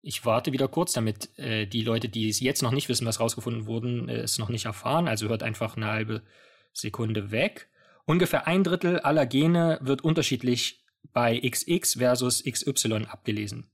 ich 0.01 0.23
warte 0.23 0.53
wieder 0.53 0.69
kurz, 0.69 0.93
damit 0.93 1.37
äh, 1.37 1.65
die 1.65 1.81
Leute, 1.81 2.07
die 2.07 2.29
es 2.29 2.39
jetzt 2.39 2.61
noch 2.61 2.71
nicht 2.71 2.87
wissen, 2.87 3.05
was 3.05 3.19
rausgefunden 3.19 3.65
wurden, 3.65 4.07
äh, 4.07 4.19
es 4.19 4.39
noch 4.39 4.47
nicht 4.47 4.63
erfahren, 4.63 5.09
also 5.09 5.27
hört 5.27 5.43
einfach 5.43 5.75
eine 5.75 5.87
halbe 5.87 6.21
Sekunde 6.71 7.31
weg. 7.31 7.67
Ungefähr 8.05 8.47
ein 8.47 8.63
Drittel 8.63 9.01
aller 9.01 9.25
Gene 9.25 9.77
wird 9.81 10.05
unterschiedlich 10.05 10.85
bei 11.11 11.37
XX 11.37 11.95
versus 11.95 12.45
XY 12.45 13.07
abgelesen. 13.09 13.69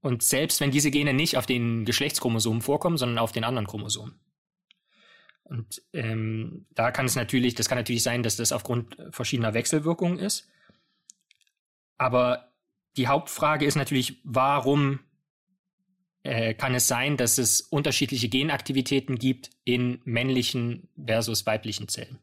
Und 0.00 0.22
selbst 0.22 0.60
wenn 0.60 0.70
diese 0.70 0.90
Gene 0.90 1.12
nicht 1.12 1.36
auf 1.36 1.46
den 1.46 1.84
Geschlechtschromosomen 1.84 2.62
vorkommen, 2.62 2.96
sondern 2.96 3.18
auf 3.18 3.32
den 3.32 3.44
anderen 3.44 3.66
Chromosomen. 3.66 4.20
Und 5.44 5.82
ähm, 5.92 6.66
da 6.70 6.90
kann 6.90 7.06
es 7.06 7.16
natürlich, 7.16 7.54
das 7.54 7.68
kann 7.68 7.78
natürlich 7.78 8.02
sein, 8.02 8.22
dass 8.22 8.36
das 8.36 8.52
aufgrund 8.52 8.96
verschiedener 9.10 9.54
Wechselwirkungen 9.54 10.18
ist. 10.18 10.48
Aber 11.96 12.52
die 12.96 13.08
Hauptfrage 13.08 13.64
ist 13.64 13.76
natürlich, 13.76 14.20
warum 14.24 15.00
äh, 16.22 16.54
kann 16.54 16.74
es 16.74 16.86
sein, 16.86 17.16
dass 17.16 17.38
es 17.38 17.60
unterschiedliche 17.62 18.28
Genaktivitäten 18.28 19.18
gibt 19.18 19.50
in 19.64 20.00
männlichen 20.04 20.88
versus 21.02 21.46
weiblichen 21.46 21.88
Zellen. 21.88 22.18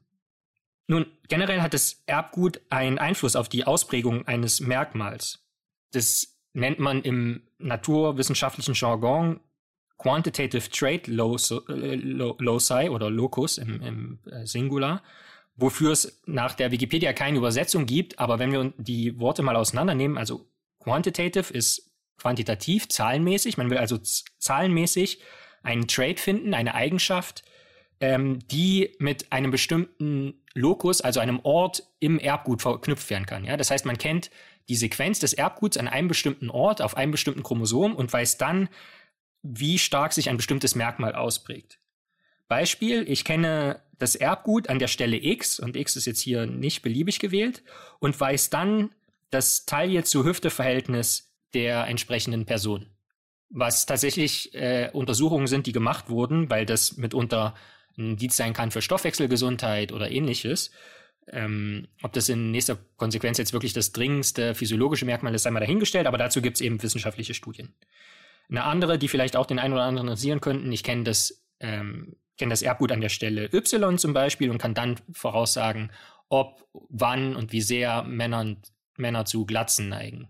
Nun, 0.87 1.07
generell 1.27 1.61
hat 1.61 1.73
das 1.73 2.03
Erbgut 2.05 2.61
einen 2.69 2.99
Einfluss 2.99 3.35
auf 3.35 3.49
die 3.49 3.63
Ausprägung 3.63 4.27
eines 4.27 4.59
Merkmals. 4.59 5.43
Das 5.91 6.34
nennt 6.55 6.79
man 6.79 7.01
im 7.01 7.43
naturwissenschaftlichen 7.59 8.73
Jargon 8.73 9.39
Quantitative 9.97 10.69
Loci, 11.07 11.55
äh, 11.69 11.95
loci 11.95 12.89
oder 12.89 13.09
Locus 13.09 13.57
im, 13.57 13.81
im 13.81 14.19
äh, 14.29 14.45
Singular, 14.45 15.01
wofür 15.55 15.91
es 15.91 16.21
nach 16.25 16.53
der 16.53 16.71
Wikipedia 16.71 17.13
keine 17.13 17.37
Übersetzung 17.37 17.85
gibt, 17.85 18.19
aber 18.19 18.39
wenn 18.39 18.51
wir 18.51 18.73
die 18.77 19.19
Worte 19.19 19.41
mal 19.41 19.55
auseinandernehmen, 19.55 20.17
also 20.17 20.49
Quantitative 20.79 21.53
ist 21.53 21.91
quantitativ, 22.17 22.89
zahlenmäßig, 22.89 23.57
man 23.57 23.69
will 23.69 23.77
also 23.77 23.97
zahlenmäßig 23.97 25.21
einen 25.63 25.87
Trait 25.87 26.19
finden, 26.19 26.53
eine 26.53 26.75
Eigenschaft, 26.75 27.43
ähm, 28.05 28.39
die 28.49 28.95
mit 28.99 29.31
einem 29.31 29.49
bestimmten 29.49 30.35
Lokus, 30.53 31.01
also 31.01 31.19
einem 31.19 31.39
Ort 31.41 31.83
im 31.99 32.19
Erbgut 32.19 32.61
verknüpft 32.61 33.09
werden 33.09 33.25
kann. 33.25 33.43
Ja? 33.43 33.57
Das 33.57 33.71
heißt, 33.71 33.85
man 33.85 33.97
kennt 33.97 34.29
die 34.69 34.75
Sequenz 34.75 35.19
des 35.19 35.33
Erbguts 35.33 35.77
an 35.77 35.87
einem 35.87 36.07
bestimmten 36.07 36.51
Ort, 36.51 36.83
auf 36.83 36.97
einem 36.97 37.11
bestimmten 37.11 37.41
Chromosom 37.41 37.95
und 37.95 38.13
weiß 38.13 38.37
dann, 38.37 38.69
wie 39.41 39.79
stark 39.79 40.13
sich 40.13 40.29
ein 40.29 40.37
bestimmtes 40.37 40.75
Merkmal 40.75 41.15
ausprägt. 41.15 41.79
Beispiel, 42.47 43.05
ich 43.07 43.25
kenne 43.25 43.81
das 43.97 44.13
Erbgut 44.15 44.69
an 44.69 44.77
der 44.77 44.87
Stelle 44.87 45.17
X 45.17 45.59
und 45.59 45.75
X 45.75 45.95
ist 45.95 46.05
jetzt 46.05 46.21
hier 46.21 46.45
nicht 46.45 46.83
beliebig 46.83 47.17
gewählt 47.17 47.63
und 47.99 48.19
weiß 48.19 48.51
dann 48.51 48.93
das 49.31 49.65
Taille 49.65 50.03
zu 50.03 50.25
Hüfte 50.25 50.51
Verhältnis 50.51 51.33
der 51.55 51.87
entsprechenden 51.87 52.45
Person. 52.45 52.85
Was 53.49 53.87
tatsächlich 53.87 54.53
äh, 54.53 54.91
Untersuchungen 54.93 55.47
sind, 55.47 55.65
die 55.65 55.71
gemacht 55.71 56.09
wurden, 56.09 56.49
weil 56.51 56.67
das 56.67 56.97
mitunter 56.97 57.55
ein 57.97 58.17
Dienst 58.17 58.37
sein 58.37 58.53
kann 58.53 58.71
für 58.71 58.81
Stoffwechselgesundheit 58.81 59.91
oder 59.91 60.11
ähnliches. 60.11 60.71
Ähm, 61.27 61.87
ob 62.03 62.13
das 62.13 62.29
in 62.29 62.51
nächster 62.51 62.77
Konsequenz 62.97 63.37
jetzt 63.37 63.53
wirklich 63.53 63.73
das 63.73 63.91
dringendste 63.91 64.53
physiologische 64.53 65.05
Merkmal 65.05 65.33
ist, 65.33 65.43
sei 65.43 65.51
mal 65.51 65.59
dahingestellt, 65.59 66.05
aber 66.05 66.19
dazu 66.19 66.41
gibt 66.41 66.57
es 66.57 66.61
eben 66.61 66.81
wissenschaftliche 66.81 67.33
Studien. 67.33 67.73
Eine 68.49 68.63
andere, 68.63 68.99
die 68.99 69.07
vielleicht 69.07 69.35
auch 69.35 69.47
den 69.47 69.57
einen 69.57 69.73
oder 69.73 69.83
anderen 69.83 70.07
interessieren 70.07 70.39
könnten, 70.39 70.71
ich 70.71 70.83
kenne 70.83 71.03
das, 71.03 71.43
ähm, 71.59 72.15
kenne 72.37 72.51
das 72.51 72.61
Erbgut 72.61 72.91
an 72.91 73.01
der 73.01 73.09
Stelle 73.09 73.51
Y 73.53 73.97
zum 73.97 74.13
Beispiel 74.13 74.51
und 74.51 74.59
kann 74.59 74.75
dann 74.75 74.99
voraussagen, 75.13 75.91
ob, 76.29 76.67
wann 76.89 77.35
und 77.35 77.51
wie 77.51 77.61
sehr 77.61 78.03
Männer, 78.03 78.55
Männer 78.97 79.25
zu 79.25 79.45
Glatzen 79.45 79.89
neigen. 79.89 80.29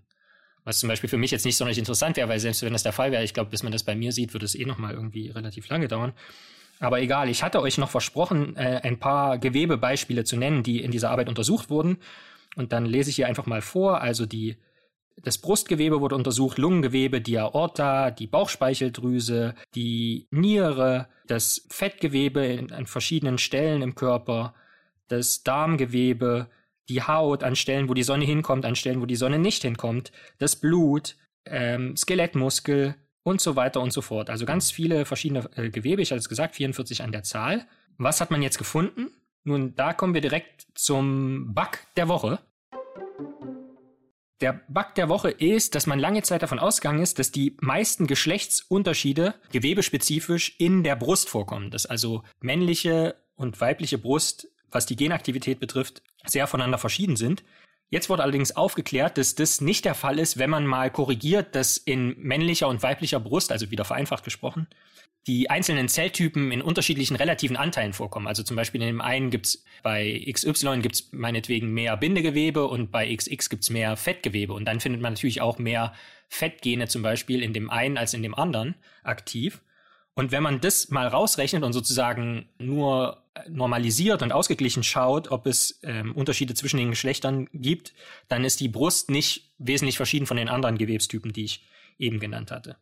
Was 0.63 0.79
zum 0.79 0.89
Beispiel 0.89 1.09
für 1.09 1.17
mich 1.17 1.31
jetzt 1.31 1.45
nicht 1.45 1.57
sonderlich 1.57 1.77
interessant 1.77 2.17
wäre, 2.17 2.29
weil 2.29 2.39
selbst 2.39 2.63
wenn 2.63 2.73
das 2.73 2.83
der 2.83 2.93
Fall 2.93 3.11
wäre, 3.11 3.23
ich 3.23 3.33
glaube, 3.33 3.51
bis 3.51 3.63
man 3.63 3.71
das 3.71 3.83
bei 3.83 3.95
mir 3.95 4.11
sieht, 4.11 4.33
würde 4.33 4.45
es 4.45 4.55
eh 4.55 4.65
nochmal 4.65 4.93
irgendwie 4.93 5.29
relativ 5.29 5.67
lange 5.67 5.87
dauern. 5.87 6.13
Aber 6.79 7.01
egal, 7.01 7.29
ich 7.29 7.43
hatte 7.43 7.61
euch 7.61 7.77
noch 7.77 7.89
versprochen, 7.89 8.55
äh, 8.57 8.81
ein 8.83 8.99
paar 8.99 9.37
Gewebebeispiele 9.37 10.23
zu 10.23 10.37
nennen, 10.37 10.63
die 10.63 10.81
in 10.81 10.91
dieser 10.91 11.09
Arbeit 11.09 11.29
untersucht 11.29 11.69
wurden. 11.69 11.97
Und 12.55 12.73
dann 12.73 12.85
lese 12.85 13.09
ich 13.09 13.15
hier 13.15 13.27
einfach 13.27 13.45
mal 13.45 13.61
vor. 13.61 14.01
Also 14.01 14.25
die, 14.25 14.57
das 15.21 15.37
Brustgewebe 15.37 16.01
wurde 16.01 16.15
untersucht, 16.15 16.57
Lungengewebe, 16.57 17.21
die 17.21 17.37
Aorta, 17.37 18.11
die 18.11 18.27
Bauchspeicheldrüse, 18.27 19.55
die 19.73 20.27
Niere, 20.31 21.07
das 21.27 21.65
Fettgewebe 21.69 22.45
in, 22.45 22.71
an 22.71 22.87
verschiedenen 22.87 23.37
Stellen 23.37 23.81
im 23.81 23.95
Körper, 23.95 24.53
das 25.07 25.43
Darmgewebe, 25.43 26.49
die 26.89 27.01
Haut 27.01 27.43
an 27.43 27.55
Stellen, 27.55 27.89
wo 27.89 27.93
die 27.93 28.03
Sonne 28.03 28.25
hinkommt, 28.25 28.65
an 28.65 28.75
Stellen, 28.75 29.01
wo 29.01 29.05
die 29.05 29.15
Sonne 29.15 29.39
nicht 29.39 29.63
hinkommt, 29.63 30.11
das 30.37 30.55
Blut, 30.55 31.15
ähm, 31.45 31.95
Skelettmuskel, 31.95 32.95
und 33.25 33.41
so 33.41 33.55
weiter 33.55 33.81
und 33.81 33.91
so 33.91 34.01
fort. 34.01 34.29
Also 34.29 34.45
ganz 34.45 34.71
viele 34.71 35.03
verschiedene 35.03 35.49
äh, 35.55 35.69
Gewebe, 35.69 36.01
ich 36.01 36.11
hatte 36.11 36.19
es 36.19 36.29
gesagt, 36.29 36.55
44 36.55 37.01
an 37.03 37.11
der 37.11 37.23
Zahl. 37.23 37.67
Was 37.97 38.21
hat 38.21 38.29
man 38.29 38.41
jetzt 38.43 38.59
gefunden? 38.59 39.11
Nun, 39.43 39.75
da 39.75 39.93
kommen 39.93 40.13
wir 40.13 40.21
direkt 40.21 40.67
zum 40.75 41.53
Bug 41.53 41.79
der 41.97 42.07
Woche. 42.07 42.39
Der 44.41 44.61
Bug 44.67 44.93
der 44.95 45.09
Woche 45.09 45.31
ist, 45.31 45.73
dass 45.73 45.87
man 45.87 45.97
lange 45.97 46.21
Zeit 46.21 46.43
davon 46.43 46.59
ausgegangen 46.59 47.01
ist, 47.01 47.17
dass 47.17 47.31
die 47.31 47.57
meisten 47.61 48.05
Geschlechtsunterschiede 48.05 49.33
gewebespezifisch 49.51 50.55
in 50.59 50.83
der 50.83 50.95
Brust 50.95 51.27
vorkommen. 51.27 51.71
Dass 51.71 51.87
also 51.87 52.21
männliche 52.41 53.15
und 53.35 53.59
weibliche 53.59 53.97
Brust, 53.97 54.49
was 54.69 54.85
die 54.85 54.95
Genaktivität 54.95 55.59
betrifft, 55.59 56.03
sehr 56.25 56.45
voneinander 56.45 56.77
verschieden 56.77 57.15
sind. 57.15 57.43
Jetzt 57.89 58.09
wurde 58.09 58.23
allerdings 58.23 58.55
aufgeklärt, 58.55 59.17
dass 59.17 59.35
das 59.35 59.61
nicht 59.61 59.85
der 59.85 59.95
Fall 59.95 60.19
ist, 60.19 60.37
wenn 60.37 60.49
man 60.49 60.65
mal 60.65 60.89
korrigiert, 60.89 61.55
dass 61.55 61.77
in 61.77 62.15
männlicher 62.17 62.67
und 62.67 62.81
weiblicher 62.81 63.19
Brust, 63.19 63.51
also 63.51 63.69
wieder 63.69 63.85
vereinfacht 63.85 64.23
gesprochen, 64.23 64.67
die 65.27 65.49
einzelnen 65.49 65.87
Zelltypen 65.87 66.51
in 66.51 66.61
unterschiedlichen 66.61 67.15
relativen 67.15 67.57
Anteilen 67.57 67.93
vorkommen. 67.93 68.27
Also 68.27 68.43
zum 68.43 68.55
Beispiel 68.55 68.81
in 68.81 68.87
dem 68.87 69.01
einen 69.01 69.31
gibt's 69.31 69.63
bei 69.81 70.23
XY 70.31 70.79
gibt's 70.81 71.09
meinetwegen 71.11 71.73
mehr 71.73 71.97
Bindegewebe 71.97 72.67
und 72.67 72.91
bei 72.91 73.15
XX 73.15 73.49
gibt's 73.49 73.69
mehr 73.69 73.97
Fettgewebe. 73.97 74.53
Und 74.53 74.65
dann 74.65 74.79
findet 74.79 75.01
man 75.01 75.13
natürlich 75.13 75.41
auch 75.41 75.57
mehr 75.57 75.93
Fettgene 76.29 76.87
zum 76.87 77.01
Beispiel 77.01 77.41
in 77.41 77.53
dem 77.53 77.69
einen 77.69 77.97
als 77.97 78.13
in 78.13 78.23
dem 78.23 78.35
anderen 78.35 78.75
aktiv. 79.03 79.61
Und 80.13 80.31
wenn 80.31 80.43
man 80.43 80.61
das 80.61 80.89
mal 80.89 81.07
rausrechnet 81.07 81.63
und 81.63 81.73
sozusagen 81.73 82.47
nur 82.57 83.24
normalisiert 83.49 84.21
und 84.21 84.31
ausgeglichen 84.31 84.83
schaut, 84.83 85.29
ob 85.29 85.45
es 85.45 85.79
ähm, 85.83 86.13
Unterschiede 86.13 86.53
zwischen 86.53 86.77
den 86.77 86.91
Geschlechtern 86.91 87.47
gibt, 87.53 87.93
dann 88.27 88.43
ist 88.43 88.59
die 88.59 88.69
Brust 88.69 89.09
nicht 89.09 89.53
wesentlich 89.57 89.97
verschieden 89.97 90.25
von 90.25 90.37
den 90.37 90.49
anderen 90.49 90.77
Gewebstypen, 90.77 91.33
die 91.33 91.45
ich 91.45 91.65
eben 91.97 92.19
genannt 92.19 92.51
hatte. 92.51 92.77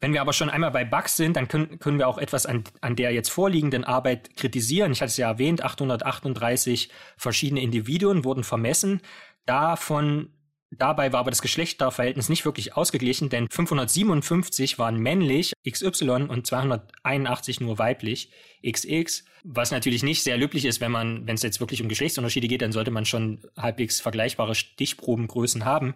Wenn 0.00 0.12
wir 0.12 0.20
aber 0.20 0.32
schon 0.32 0.50
einmal 0.50 0.70
bei 0.70 0.84
Bugs 0.84 1.16
sind, 1.16 1.36
dann 1.36 1.48
können, 1.48 1.80
können 1.80 1.98
wir 1.98 2.06
auch 2.06 2.18
etwas 2.18 2.46
an, 2.46 2.62
an 2.80 2.94
der 2.94 3.10
jetzt 3.10 3.30
vorliegenden 3.30 3.84
Arbeit 3.84 4.36
kritisieren. 4.36 4.92
Ich 4.92 5.00
hatte 5.00 5.10
es 5.10 5.16
ja 5.16 5.28
erwähnt, 5.28 5.64
838 5.64 6.90
verschiedene 7.16 7.60
Individuen 7.60 8.24
wurden 8.24 8.44
vermessen. 8.44 9.00
Davon 9.44 10.32
Dabei 10.70 11.12
war 11.12 11.20
aber 11.20 11.30
das 11.30 11.40
Geschlechterverhältnis 11.40 12.28
nicht 12.28 12.44
wirklich 12.44 12.76
ausgeglichen, 12.76 13.30
denn 13.30 13.48
557 13.48 14.78
waren 14.78 14.98
männlich, 14.98 15.54
XY, 15.68 16.26
und 16.28 16.46
281 16.46 17.60
nur 17.60 17.78
weiblich, 17.78 18.30
XX, 18.62 19.24
was 19.44 19.70
natürlich 19.70 20.02
nicht 20.02 20.22
sehr 20.22 20.36
löblich 20.36 20.66
ist, 20.66 20.82
wenn 20.82 20.92
man, 20.92 21.26
wenn 21.26 21.36
es 21.36 21.42
jetzt 21.42 21.60
wirklich 21.60 21.80
um 21.80 21.88
Geschlechtsunterschiede 21.88 22.48
geht, 22.48 22.60
dann 22.60 22.72
sollte 22.72 22.90
man 22.90 23.06
schon 23.06 23.40
halbwegs 23.56 24.00
vergleichbare 24.00 24.54
Stichprobengrößen 24.54 25.64
haben. 25.64 25.94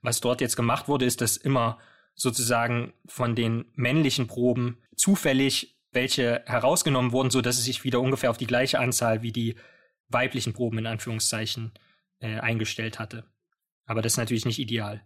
Was 0.00 0.22
dort 0.22 0.40
jetzt 0.40 0.56
gemacht 0.56 0.88
wurde, 0.88 1.04
ist, 1.04 1.20
dass 1.20 1.36
immer 1.36 1.78
sozusagen 2.14 2.94
von 3.06 3.34
den 3.34 3.66
männlichen 3.74 4.28
Proben 4.28 4.78
zufällig 4.96 5.76
welche 5.92 6.42
herausgenommen 6.46 7.12
wurden, 7.12 7.30
so 7.30 7.42
dass 7.42 7.58
es 7.58 7.64
sich 7.64 7.84
wieder 7.84 8.00
ungefähr 8.00 8.30
auf 8.30 8.38
die 8.38 8.46
gleiche 8.46 8.78
Anzahl 8.78 9.22
wie 9.22 9.32
die 9.32 9.56
weiblichen 10.08 10.52
Proben 10.52 10.78
in 10.78 10.86
Anführungszeichen 10.86 11.72
äh, 12.20 12.38
eingestellt 12.38 12.98
hatte. 12.98 13.24
Aber 13.86 14.02
das 14.02 14.14
ist 14.14 14.18
natürlich 14.18 14.44
nicht 14.44 14.58
ideal. 14.58 15.02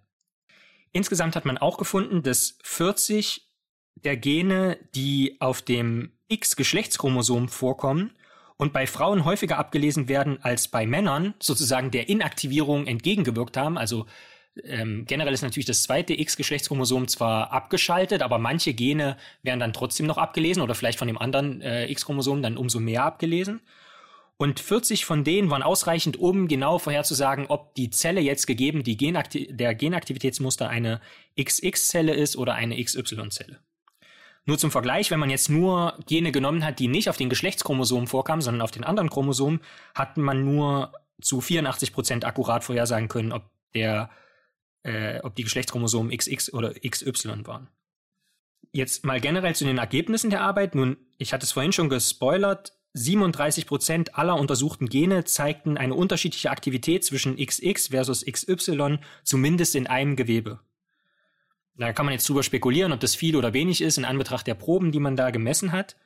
Insgesamt 0.92 1.37
hat 1.37 1.44
man 1.44 1.58
auch 1.58 1.78
gefunden, 1.78 2.22
dass 2.22 2.58
40 2.64 3.49
der 3.94 4.16
Gene, 4.16 4.78
die 4.94 5.37
auf 5.40 5.62
dem 5.62 6.12
X-Geschlechtschromosom 6.28 7.49
vorkommen 7.49 8.12
und 8.56 8.72
bei 8.72 8.87
Frauen 8.87 9.25
häufiger 9.25 9.58
abgelesen 9.58 10.08
werden 10.08 10.42
als 10.42 10.68
bei 10.68 10.87
Männern, 10.87 11.34
sozusagen 11.40 11.90
der 11.90 12.08
Inaktivierung 12.08 12.87
entgegengewirkt 12.87 13.56
haben. 13.56 13.78
Also 13.78 14.06
ähm, 14.64 15.04
generell 15.06 15.32
ist 15.32 15.42
natürlich 15.42 15.66
das 15.66 15.82
zweite 15.82 16.18
X-Geschlechtschromosom 16.18 17.08
zwar 17.08 17.52
abgeschaltet, 17.52 18.22
aber 18.22 18.38
manche 18.38 18.75
Gene 18.75 19.16
werden 19.42 19.60
dann 19.60 19.72
trotzdem 19.72 20.06
noch 20.06 20.18
abgelesen 20.18 20.62
oder 20.62 20.75
vielleicht 20.75 20.99
von 20.99 21.08
dem 21.08 21.18
anderen 21.18 21.60
äh, 21.60 21.90
X-Chromosom 21.90 22.42
dann 22.42 22.56
umso 22.56 22.80
mehr 22.80 23.04
abgelesen. 23.04 23.60
Und 24.40 24.59
40 24.59 25.04
von 25.04 25.23
denen 25.23 25.50
waren 25.50 25.62
ausreichend, 25.62 26.16
um 26.16 26.49
genau 26.49 26.78
vorherzusagen, 26.78 27.49
ob 27.49 27.75
die 27.75 27.90
Zelle 27.90 28.23
jetzt 28.23 28.47
gegeben, 28.47 28.82
die 28.82 28.97
Genakti 28.97 29.54
der 29.54 29.75
Genaktivitätsmuster 29.75 30.66
eine 30.66 31.02
XX-Zelle 31.38 32.14
ist 32.14 32.38
oder 32.38 32.54
eine 32.54 32.82
XY-Zelle. 32.82 33.61
Nur 34.47 34.56
zum 34.56 34.70
Vergleich, 34.70 35.11
wenn 35.11 35.20
man 35.20 35.28
jetzt 35.28 35.50
nur 35.50 35.99
Gene 36.06 36.32
genommen 36.32 36.64
hat, 36.64 36.78
die 36.78 36.88
nicht 36.88 37.11
auf 37.11 37.18
den 37.18 37.28
Geschlechtschromosomen 37.28 38.06
vorkamen, 38.06 38.40
sondern 38.40 38.62
auf 38.62 38.70
den 38.70 38.82
anderen 38.82 39.11
Chromosomen, 39.11 39.61
hat 39.94 40.16
man 40.16 40.42
nur 40.42 40.94
zu 41.20 41.42
84 41.42 41.92
Prozent 41.92 42.25
akkurat 42.25 42.64
vorhersagen 42.64 43.09
können, 43.09 43.32
ob 43.32 43.42
der, 43.75 44.09
äh, 44.85 45.20
ob 45.20 45.35
die 45.35 45.44
Geschlechtschromosomen 45.44 46.16
XX 46.16 46.54
oder 46.54 46.73
XY 46.73 47.47
waren. 47.47 47.68
Jetzt 48.73 49.04
mal 49.04 49.20
generell 49.20 49.54
zu 49.54 49.66
den 49.66 49.76
Ergebnissen 49.76 50.30
der 50.30 50.40
Arbeit. 50.40 50.75
Nun, 50.75 50.97
ich 51.18 51.35
hatte 51.35 51.44
es 51.44 51.52
vorhin 51.52 51.73
schon 51.73 51.90
gespoilert. 51.90 52.79
37 52.94 53.66
Prozent 53.66 54.16
aller 54.16 54.35
untersuchten 54.35 54.88
Gene 54.88 55.25
zeigten 55.25 55.76
eine 55.76 55.94
unterschiedliche 55.94 56.50
Aktivität 56.50 57.04
zwischen 57.04 57.37
XX 57.37 57.88
versus 57.88 58.25
XY, 58.25 58.99
zumindest 59.23 59.75
in 59.76 59.87
einem 59.87 60.16
Gewebe. 60.16 60.61
Da 61.76 61.92
kann 61.92 62.04
man 62.04 62.12
jetzt 62.12 62.28
drüber 62.28 62.42
spekulieren, 62.42 62.92
ob 62.92 63.00
das 63.00 63.14
viel 63.14 63.37
oder 63.37 63.54
wenig 63.54 63.80
ist 63.80 63.97
in 63.97 64.04
Anbetracht 64.04 64.47
der 64.47 64.54
Proben, 64.54 64.92
die 64.92 64.99
man 64.99 65.16
da 65.16 65.30
gemessen 65.30 65.73
hat. 65.73 65.97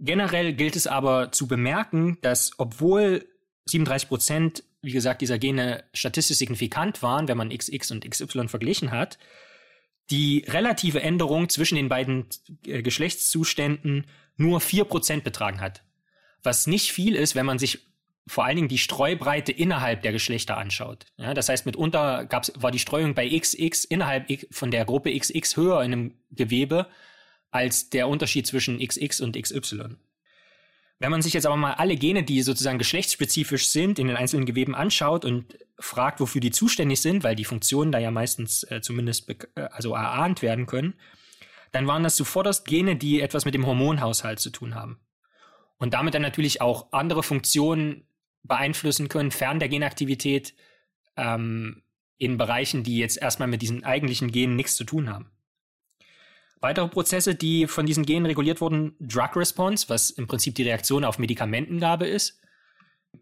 Generell 0.00 0.52
gilt 0.52 0.76
es 0.76 0.86
aber 0.86 1.30
zu 1.30 1.46
bemerken, 1.46 2.18
dass 2.20 2.50
obwohl 2.58 3.24
37 3.66 4.08
Prozent, 4.08 4.64
wie 4.82 4.90
gesagt, 4.90 5.22
dieser 5.22 5.38
Gene 5.38 5.84
statistisch 5.94 6.38
signifikant 6.38 7.02
waren, 7.02 7.28
wenn 7.28 7.38
man 7.38 7.56
XX 7.56 7.92
und 7.92 8.10
XY 8.10 8.48
verglichen 8.48 8.90
hat, 8.90 9.18
die 10.10 10.44
relative 10.48 11.00
Änderung 11.00 11.48
zwischen 11.48 11.76
den 11.76 11.88
beiden 11.88 12.26
äh, 12.66 12.82
Geschlechtszuständen 12.82 14.06
nur 14.36 14.60
4% 14.60 15.22
betragen 15.22 15.60
hat. 15.60 15.84
Was 16.42 16.66
nicht 16.66 16.92
viel 16.92 17.14
ist, 17.14 17.34
wenn 17.34 17.46
man 17.46 17.58
sich 17.58 17.80
vor 18.26 18.44
allen 18.44 18.56
Dingen 18.56 18.68
die 18.68 18.78
Streubreite 18.78 19.52
innerhalb 19.52 20.02
der 20.02 20.12
Geschlechter 20.12 20.56
anschaut. 20.56 21.06
Ja, 21.16 21.34
das 21.34 21.48
heißt, 21.48 21.66
mitunter 21.66 22.24
gab's, 22.24 22.52
war 22.56 22.70
die 22.70 22.78
Streuung 22.78 23.14
bei 23.14 23.28
XX 23.28 23.84
innerhalb 23.84 24.26
von 24.52 24.70
der 24.70 24.84
Gruppe 24.84 25.16
XX 25.18 25.56
höher 25.56 25.82
in 25.82 25.92
einem 25.92 26.14
Gewebe 26.30 26.86
als 27.50 27.90
der 27.90 28.08
Unterschied 28.08 28.46
zwischen 28.46 28.78
XX 28.78 29.20
und 29.20 29.40
XY. 29.40 29.96
Wenn 31.00 31.10
man 31.10 31.20
sich 31.20 31.32
jetzt 31.34 31.46
aber 31.46 31.56
mal 31.56 31.74
alle 31.74 31.96
Gene, 31.96 32.22
die 32.22 32.42
sozusagen 32.42 32.78
geschlechtsspezifisch 32.78 33.66
sind, 33.66 33.98
in 33.98 34.06
den 34.06 34.16
einzelnen 34.16 34.46
Geweben 34.46 34.76
anschaut 34.76 35.24
und 35.24 35.58
fragt, 35.78 36.20
wofür 36.20 36.40
die 36.40 36.52
zuständig 36.52 37.00
sind, 37.00 37.24
weil 37.24 37.34
die 37.34 37.44
Funktionen 37.44 37.90
da 37.90 37.98
ja 37.98 38.12
meistens 38.12 38.62
äh, 38.64 38.80
zumindest 38.80 39.28
äh, 39.28 39.36
also 39.72 39.94
erahnt 39.94 40.42
werden 40.42 40.66
können, 40.66 40.94
dann 41.72 41.88
waren 41.88 42.04
das 42.04 42.14
zuvorderst 42.14 42.66
Gene, 42.66 42.94
die 42.94 43.20
etwas 43.20 43.44
mit 43.44 43.54
dem 43.54 43.66
Hormonhaushalt 43.66 44.38
zu 44.38 44.50
tun 44.50 44.76
haben. 44.76 45.00
Und 45.82 45.94
damit 45.94 46.14
dann 46.14 46.22
natürlich 46.22 46.60
auch 46.60 46.92
andere 46.92 47.24
Funktionen 47.24 48.04
beeinflussen 48.44 49.08
können, 49.08 49.32
fern 49.32 49.58
der 49.58 49.68
Genaktivität, 49.68 50.54
ähm, 51.16 51.82
in 52.18 52.38
Bereichen, 52.38 52.84
die 52.84 52.98
jetzt 52.98 53.20
erstmal 53.20 53.48
mit 53.48 53.62
diesen 53.62 53.82
eigentlichen 53.82 54.30
Genen 54.30 54.54
nichts 54.54 54.76
zu 54.76 54.84
tun 54.84 55.10
haben. 55.10 55.32
Weitere 56.60 56.86
Prozesse, 56.86 57.34
die 57.34 57.66
von 57.66 57.84
diesen 57.84 58.06
Genen 58.06 58.26
reguliert 58.26 58.60
wurden, 58.60 58.94
Drug 59.00 59.34
Response, 59.34 59.88
was 59.88 60.10
im 60.10 60.28
Prinzip 60.28 60.54
die 60.54 60.62
Reaktion 60.62 61.04
auf 61.04 61.18
Medikamentengabe 61.18 62.06
ist, 62.06 62.40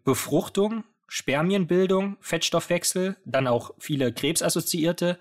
Befruchtung, 0.03 0.83
Spermienbildung, 1.07 2.17
Fettstoffwechsel, 2.21 3.17
dann 3.25 3.47
auch 3.47 3.73
viele 3.79 4.13
krebsassoziierte 4.13 5.17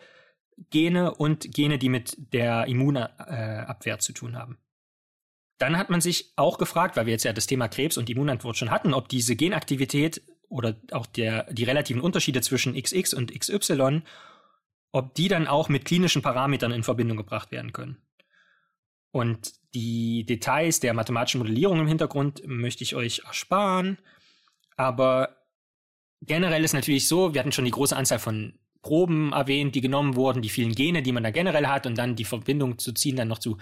Gene 0.69 1.15
und 1.15 1.55
Gene, 1.55 1.79
die 1.79 1.89
mit 1.89 2.35
der 2.35 2.67
Immunabwehr 2.67 3.99
zu 3.99 4.13
tun 4.13 4.37
haben. 4.37 4.59
Dann 5.61 5.77
hat 5.77 5.91
man 5.91 6.01
sich 6.01 6.33
auch 6.37 6.57
gefragt, 6.57 6.97
weil 6.97 7.05
wir 7.05 7.13
jetzt 7.13 7.25
ja 7.25 7.35
das 7.35 7.47
Thema 7.47 7.69
Krebs 7.69 7.99
und 7.99 8.09
Immunantwort 8.09 8.57
schon 8.57 8.71
hatten, 8.71 8.95
ob 8.95 9.11
diese 9.11 9.37
Genaktivität 9.37 10.23
oder 10.49 10.75
auch 10.91 11.05
der, 11.05 11.53
die 11.53 11.65
relativen 11.65 12.01
Unterschiede 12.01 12.41
zwischen 12.41 12.81
XX 12.81 13.13
und 13.13 13.39
XY, 13.39 14.01
ob 14.91 15.15
die 15.15 15.29
dann 15.29 15.47
auch 15.47 15.69
mit 15.69 15.85
klinischen 15.85 16.23
Parametern 16.23 16.73
in 16.73 16.83
Verbindung 16.83 17.19
gebracht 17.19 17.53
werden 17.53 17.75
können. 17.75 17.99
Und 19.13 19.53
die 19.75 20.25
Details 20.25 20.81
der 20.81 20.95
mathematischen 20.95 21.41
Modellierung 21.41 21.79
im 21.81 21.89
Hintergrund 21.89 22.41
möchte 22.47 22.83
ich 22.83 22.95
euch 22.95 23.21
ersparen. 23.27 23.99
Aber 24.79 25.37
generell 26.23 26.65
ist 26.65 26.73
natürlich 26.73 27.07
so, 27.07 27.35
wir 27.35 27.41
hatten 27.41 27.53
schon 27.53 27.67
die 27.67 27.71
große 27.71 27.95
Anzahl 27.95 28.19
von 28.19 28.59
Proben 28.81 29.35
erwähnt, 29.35 29.75
die 29.75 29.83
genommen 29.83 30.17
wurden, 30.17 30.41
die 30.41 30.49
vielen 30.49 30.75
Gene, 30.75 31.03
die 31.03 31.13
man 31.13 31.23
da 31.23 31.31
generell 31.31 31.67
hat 31.67 31.85
und 31.87 31.99
dann 31.99 32.17
die 32.17 32.25
Verbindung 32.25 32.79
zu 32.79 32.93
ziehen 32.93 33.17
dann 33.17 33.29
noch 33.29 33.41
zu 33.41 33.59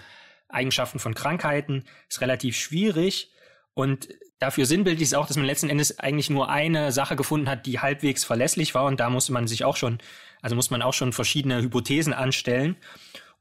Eigenschaften 0.49 0.99
von 0.99 1.13
Krankheiten, 1.13 1.85
ist 2.09 2.21
relativ 2.21 2.57
schwierig. 2.57 3.31
Und 3.73 4.09
dafür 4.39 4.65
sinnbildlich 4.65 5.09
ist 5.09 5.15
auch, 5.15 5.27
dass 5.27 5.37
man 5.37 5.45
letzten 5.45 5.69
Endes 5.69 5.99
eigentlich 5.99 6.29
nur 6.29 6.49
eine 6.49 6.91
Sache 6.91 7.15
gefunden 7.15 7.49
hat, 7.49 7.65
die 7.65 7.79
halbwegs 7.79 8.23
verlässlich 8.23 8.75
war. 8.75 8.85
Und 8.85 8.99
da 8.99 9.09
musste 9.09 9.31
man 9.31 9.47
sich 9.47 9.63
auch 9.63 9.77
schon, 9.77 9.99
also 10.41 10.55
muss 10.55 10.71
man 10.71 10.81
auch 10.81 10.93
schon 10.93 11.13
verschiedene 11.13 11.61
Hypothesen 11.61 12.13
anstellen. 12.13 12.75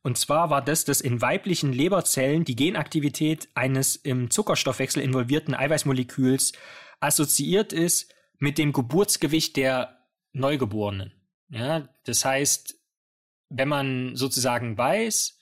Und 0.02 0.16
zwar 0.16 0.50
war 0.50 0.62
das, 0.62 0.85
dass 0.85 1.00
in 1.00 1.20
weiblichen 1.20 1.72
Leberzellen 1.72 2.44
die 2.44 2.56
Genaktivität 2.56 3.48
eines 3.54 3.96
im 3.96 4.30
Zuckerstoffwechsel 4.30 5.02
involvierten 5.02 5.54
Eiweißmoleküls 5.54 6.52
assoziiert 7.00 7.72
ist 7.72 8.14
mit 8.38 8.59
dem 8.59 8.72
Geburtsgewicht 8.72 9.56
der 9.56 9.98
Neugeborenen. 10.32 11.12
Ja, 11.48 11.88
das 12.04 12.24
heißt, 12.24 12.78
wenn 13.48 13.68
man 13.68 14.14
sozusagen 14.14 14.76
weiß, 14.76 15.38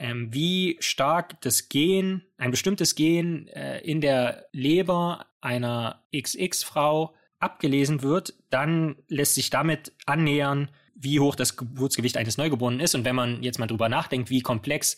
ähm, 0.00 0.32
wie 0.32 0.78
stark 0.80 1.40
das 1.42 1.68
Gen, 1.68 2.22
ein 2.38 2.50
bestimmtes 2.50 2.94
Gen 2.94 3.48
äh, 3.48 3.80
in 3.80 4.00
der 4.00 4.46
Leber 4.50 5.26
einer 5.42 6.02
XX-Frau 6.16 7.14
abgelesen 7.38 8.02
wird, 8.02 8.32
dann 8.48 8.96
lässt 9.08 9.34
sich 9.34 9.50
damit 9.50 9.92
annähern, 10.06 10.70
wie 10.94 11.20
hoch 11.20 11.34
das 11.34 11.56
Geburtsgewicht 11.56 12.16
eines 12.16 12.38
Neugeborenen 12.38 12.80
ist. 12.80 12.94
Und 12.94 13.04
wenn 13.04 13.14
man 13.14 13.42
jetzt 13.42 13.58
mal 13.58 13.66
drüber 13.66 13.90
nachdenkt, 13.90 14.30
wie 14.30 14.40
komplex 14.40 14.96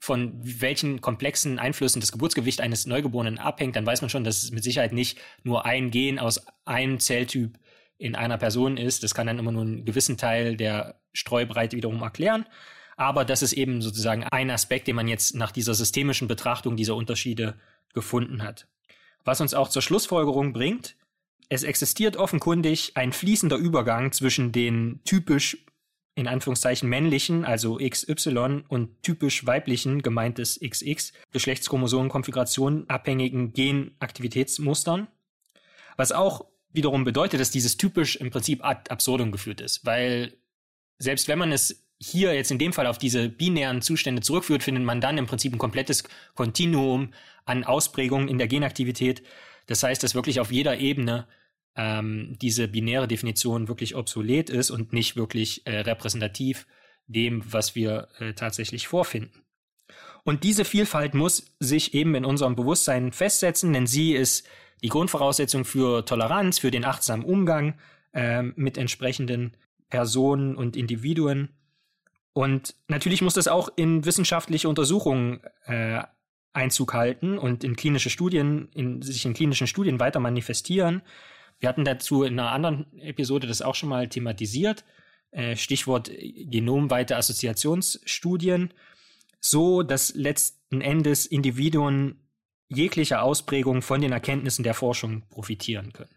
von 0.00 0.32
welchen 0.42 1.00
komplexen 1.00 1.60
Einflüssen 1.60 2.00
das 2.00 2.12
Geburtsgewicht 2.12 2.60
eines 2.60 2.86
Neugeborenen 2.86 3.38
abhängt, 3.38 3.76
dann 3.76 3.86
weiß 3.86 4.00
man 4.00 4.10
schon, 4.10 4.24
dass 4.24 4.42
es 4.42 4.50
mit 4.50 4.64
Sicherheit 4.64 4.92
nicht 4.92 5.18
nur 5.44 5.64
ein 5.64 5.92
Gen 5.92 6.18
aus 6.18 6.44
einem 6.64 6.98
Zelltyp 6.98 7.56
in 7.98 8.16
einer 8.16 8.36
Person 8.36 8.76
ist. 8.76 9.04
Das 9.04 9.14
kann 9.14 9.28
dann 9.28 9.38
immer 9.38 9.52
nur 9.52 9.62
einen 9.62 9.84
gewissen 9.84 10.16
Teil 10.16 10.56
der 10.56 11.00
Streubreite 11.12 11.76
wiederum 11.76 12.02
erklären. 12.02 12.44
Aber 12.96 13.24
das 13.24 13.42
ist 13.42 13.52
eben 13.52 13.82
sozusagen 13.82 14.24
ein 14.24 14.50
Aspekt, 14.50 14.86
den 14.86 14.96
man 14.96 15.08
jetzt 15.08 15.34
nach 15.34 15.52
dieser 15.52 15.74
systemischen 15.74 16.28
Betrachtung 16.28 16.76
dieser 16.76 16.96
Unterschiede 16.96 17.58
gefunden 17.92 18.42
hat. 18.42 18.66
Was 19.24 19.40
uns 19.40 19.54
auch 19.54 19.68
zur 19.68 19.82
Schlussfolgerung 19.82 20.52
bringt, 20.52 20.96
es 21.48 21.62
existiert 21.62 22.16
offenkundig 22.16 22.92
ein 22.96 23.12
fließender 23.12 23.56
Übergang 23.56 24.12
zwischen 24.12 24.52
den 24.52 25.00
typisch 25.04 25.58
in 26.16 26.28
Anführungszeichen 26.28 26.88
männlichen, 26.88 27.44
also 27.44 27.78
XY 27.78 28.64
und 28.68 29.02
typisch 29.02 29.46
weiblichen, 29.46 30.00
gemeintes 30.00 30.60
XX, 30.60 31.12
Geschlechtschromosomenkonfiguration 31.32 32.88
abhängigen 32.88 33.52
Genaktivitätsmustern. 33.52 35.08
Was 35.96 36.12
auch 36.12 36.46
wiederum 36.72 37.04
bedeutet, 37.04 37.40
dass 37.40 37.50
dieses 37.50 37.76
typisch 37.76 38.16
im 38.16 38.30
Prinzip 38.30 38.64
ad 38.64 38.90
absurdum 38.90 39.32
geführt 39.32 39.60
ist, 39.60 39.84
weil 39.84 40.36
selbst 40.98 41.26
wenn 41.26 41.38
man 41.38 41.50
es 41.50 41.83
hier 42.04 42.34
jetzt 42.34 42.50
in 42.50 42.58
dem 42.58 42.72
Fall 42.72 42.86
auf 42.86 42.98
diese 42.98 43.28
binären 43.28 43.82
Zustände 43.82 44.22
zurückführt, 44.22 44.62
findet 44.62 44.84
man 44.84 45.00
dann 45.00 45.18
im 45.18 45.26
Prinzip 45.26 45.52
ein 45.52 45.58
komplettes 45.58 46.04
Kontinuum 46.34 47.12
an 47.44 47.64
Ausprägungen 47.64 48.28
in 48.28 48.38
der 48.38 48.48
Genaktivität. 48.48 49.22
Das 49.66 49.82
heißt, 49.82 50.02
dass 50.02 50.14
wirklich 50.14 50.40
auf 50.40 50.52
jeder 50.52 50.78
Ebene 50.78 51.26
ähm, 51.76 52.36
diese 52.40 52.68
binäre 52.68 53.08
Definition 53.08 53.68
wirklich 53.68 53.96
obsolet 53.96 54.50
ist 54.50 54.70
und 54.70 54.92
nicht 54.92 55.16
wirklich 55.16 55.66
äh, 55.66 55.80
repräsentativ 55.80 56.66
dem, 57.06 57.42
was 57.50 57.74
wir 57.74 58.08
äh, 58.18 58.32
tatsächlich 58.34 58.86
vorfinden. 58.86 59.42
Und 60.24 60.42
diese 60.44 60.64
Vielfalt 60.64 61.14
muss 61.14 61.54
sich 61.60 61.94
eben 61.94 62.14
in 62.14 62.24
unserem 62.24 62.56
Bewusstsein 62.56 63.12
festsetzen, 63.12 63.72
denn 63.72 63.86
sie 63.86 64.14
ist 64.14 64.46
die 64.82 64.88
Grundvoraussetzung 64.88 65.64
für 65.64 66.04
Toleranz, 66.04 66.58
für 66.58 66.70
den 66.70 66.84
achtsamen 66.84 67.24
Umgang 67.24 67.78
äh, 68.12 68.42
mit 68.42 68.78
entsprechenden 68.78 69.56
Personen 69.90 70.56
und 70.56 70.76
Individuen. 70.76 71.50
Und 72.34 72.74
natürlich 72.88 73.22
muss 73.22 73.34
das 73.34 73.48
auch 73.48 73.70
in 73.76 74.04
wissenschaftliche 74.04 74.68
Untersuchungen 74.68 75.40
äh, 75.64 76.02
Einzug 76.52 76.92
halten 76.92 77.38
und 77.38 77.64
in 77.64 77.76
klinische 77.76 78.10
Studien, 78.10 78.68
in, 78.74 79.00
sich 79.02 79.24
in 79.24 79.34
klinischen 79.34 79.66
Studien 79.66 79.98
weiter 80.00 80.20
manifestieren. 80.20 81.02
Wir 81.60 81.68
hatten 81.68 81.84
dazu 81.84 82.24
in 82.24 82.38
einer 82.38 82.52
anderen 82.52 82.86
Episode 82.98 83.46
das 83.46 83.62
auch 83.62 83.76
schon 83.76 83.88
mal 83.88 84.08
thematisiert. 84.08 84.84
Äh, 85.30 85.56
Stichwort 85.56 86.10
genomweite 86.12 87.16
Assoziationsstudien, 87.16 88.74
so 89.40 89.82
dass 89.82 90.14
letzten 90.14 90.80
Endes 90.80 91.26
Individuen 91.26 92.20
jeglicher 92.68 93.22
Ausprägung 93.22 93.80
von 93.80 94.00
den 94.00 94.12
Erkenntnissen 94.12 94.64
der 94.64 94.74
Forschung 94.74 95.22
profitieren 95.28 95.92
können. 95.92 96.14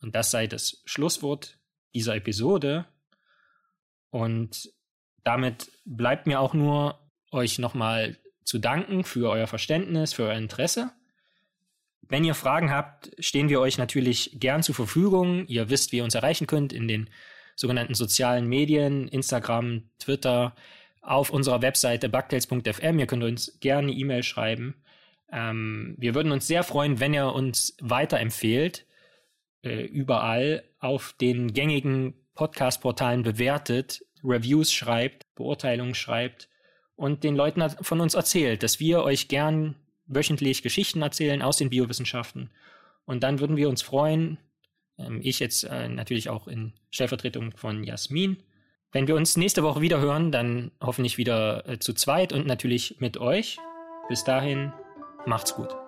Und 0.00 0.14
das 0.14 0.30
sei 0.30 0.46
das 0.46 0.82
Schlusswort 0.84 1.58
dieser 1.92 2.14
Episode. 2.14 2.86
Und 4.10 4.70
damit 5.24 5.70
bleibt 5.84 6.26
mir 6.26 6.40
auch 6.40 6.54
nur, 6.54 6.98
euch 7.30 7.58
nochmal 7.58 8.16
zu 8.44 8.58
danken 8.58 9.04
für 9.04 9.30
euer 9.30 9.46
Verständnis, 9.46 10.12
für 10.12 10.24
euer 10.24 10.36
Interesse. 10.36 10.90
Wenn 12.02 12.24
ihr 12.24 12.34
Fragen 12.34 12.72
habt, 12.72 13.12
stehen 13.20 13.48
wir 13.48 13.60
euch 13.60 13.78
natürlich 13.78 14.32
gern 14.34 14.64
zur 14.64 14.74
Verfügung. 14.74 15.46
Ihr 15.46 15.70
wisst, 15.70 15.92
wie 15.92 15.98
ihr 15.98 16.04
uns 16.04 16.16
erreichen 16.16 16.48
könnt 16.48 16.72
in 16.72 16.88
den 16.88 17.08
sogenannten 17.54 17.94
sozialen 17.94 18.48
Medien, 18.48 19.06
Instagram, 19.06 19.84
Twitter, 20.00 20.56
auf 21.02 21.30
unserer 21.30 21.62
Webseite 21.62 22.08
bugtails.fm. 22.08 22.98
Ihr 22.98 23.06
könnt 23.06 23.22
uns 23.22 23.58
gerne 23.60 23.92
E-Mail 23.92 24.22
schreiben. 24.22 24.82
Ähm, 25.32 25.94
wir 25.98 26.14
würden 26.14 26.32
uns 26.32 26.46
sehr 26.46 26.64
freuen, 26.64 26.98
wenn 26.98 27.14
ihr 27.14 27.32
uns 27.32 27.76
weiterempfehlt, 27.80 28.86
äh, 29.62 29.82
überall 29.84 30.64
auf 30.80 31.14
den 31.20 31.52
gängigen 31.52 32.14
Podcast-Portalen 32.40 33.22
bewertet, 33.22 34.02
Reviews 34.24 34.72
schreibt, 34.72 35.26
Beurteilungen 35.34 35.94
schreibt 35.94 36.48
und 36.96 37.22
den 37.22 37.36
Leuten 37.36 37.68
von 37.82 38.00
uns 38.00 38.14
erzählt, 38.14 38.62
dass 38.62 38.80
wir 38.80 39.02
euch 39.02 39.28
gern 39.28 39.74
wöchentlich 40.06 40.62
Geschichten 40.62 41.02
erzählen 41.02 41.42
aus 41.42 41.58
den 41.58 41.68
Biowissenschaften. 41.68 42.48
Und 43.04 43.24
dann 43.24 43.40
würden 43.40 43.58
wir 43.58 43.68
uns 43.68 43.82
freuen, 43.82 44.38
ähm, 44.96 45.20
ich 45.22 45.38
jetzt 45.38 45.64
äh, 45.64 45.90
natürlich 45.90 46.30
auch 46.30 46.48
in 46.48 46.72
Stellvertretung 46.88 47.54
von 47.58 47.84
Jasmin, 47.84 48.38
wenn 48.90 49.06
wir 49.06 49.16
uns 49.16 49.36
nächste 49.36 49.62
Woche 49.62 49.82
wieder 49.82 50.00
hören, 50.00 50.32
dann 50.32 50.70
hoffentlich 50.80 51.18
wieder 51.18 51.68
äh, 51.68 51.78
zu 51.78 51.92
zweit 51.92 52.32
und 52.32 52.46
natürlich 52.46 52.96
mit 53.00 53.18
euch. 53.18 53.58
Bis 54.08 54.24
dahin, 54.24 54.72
macht's 55.26 55.54
gut. 55.54 55.79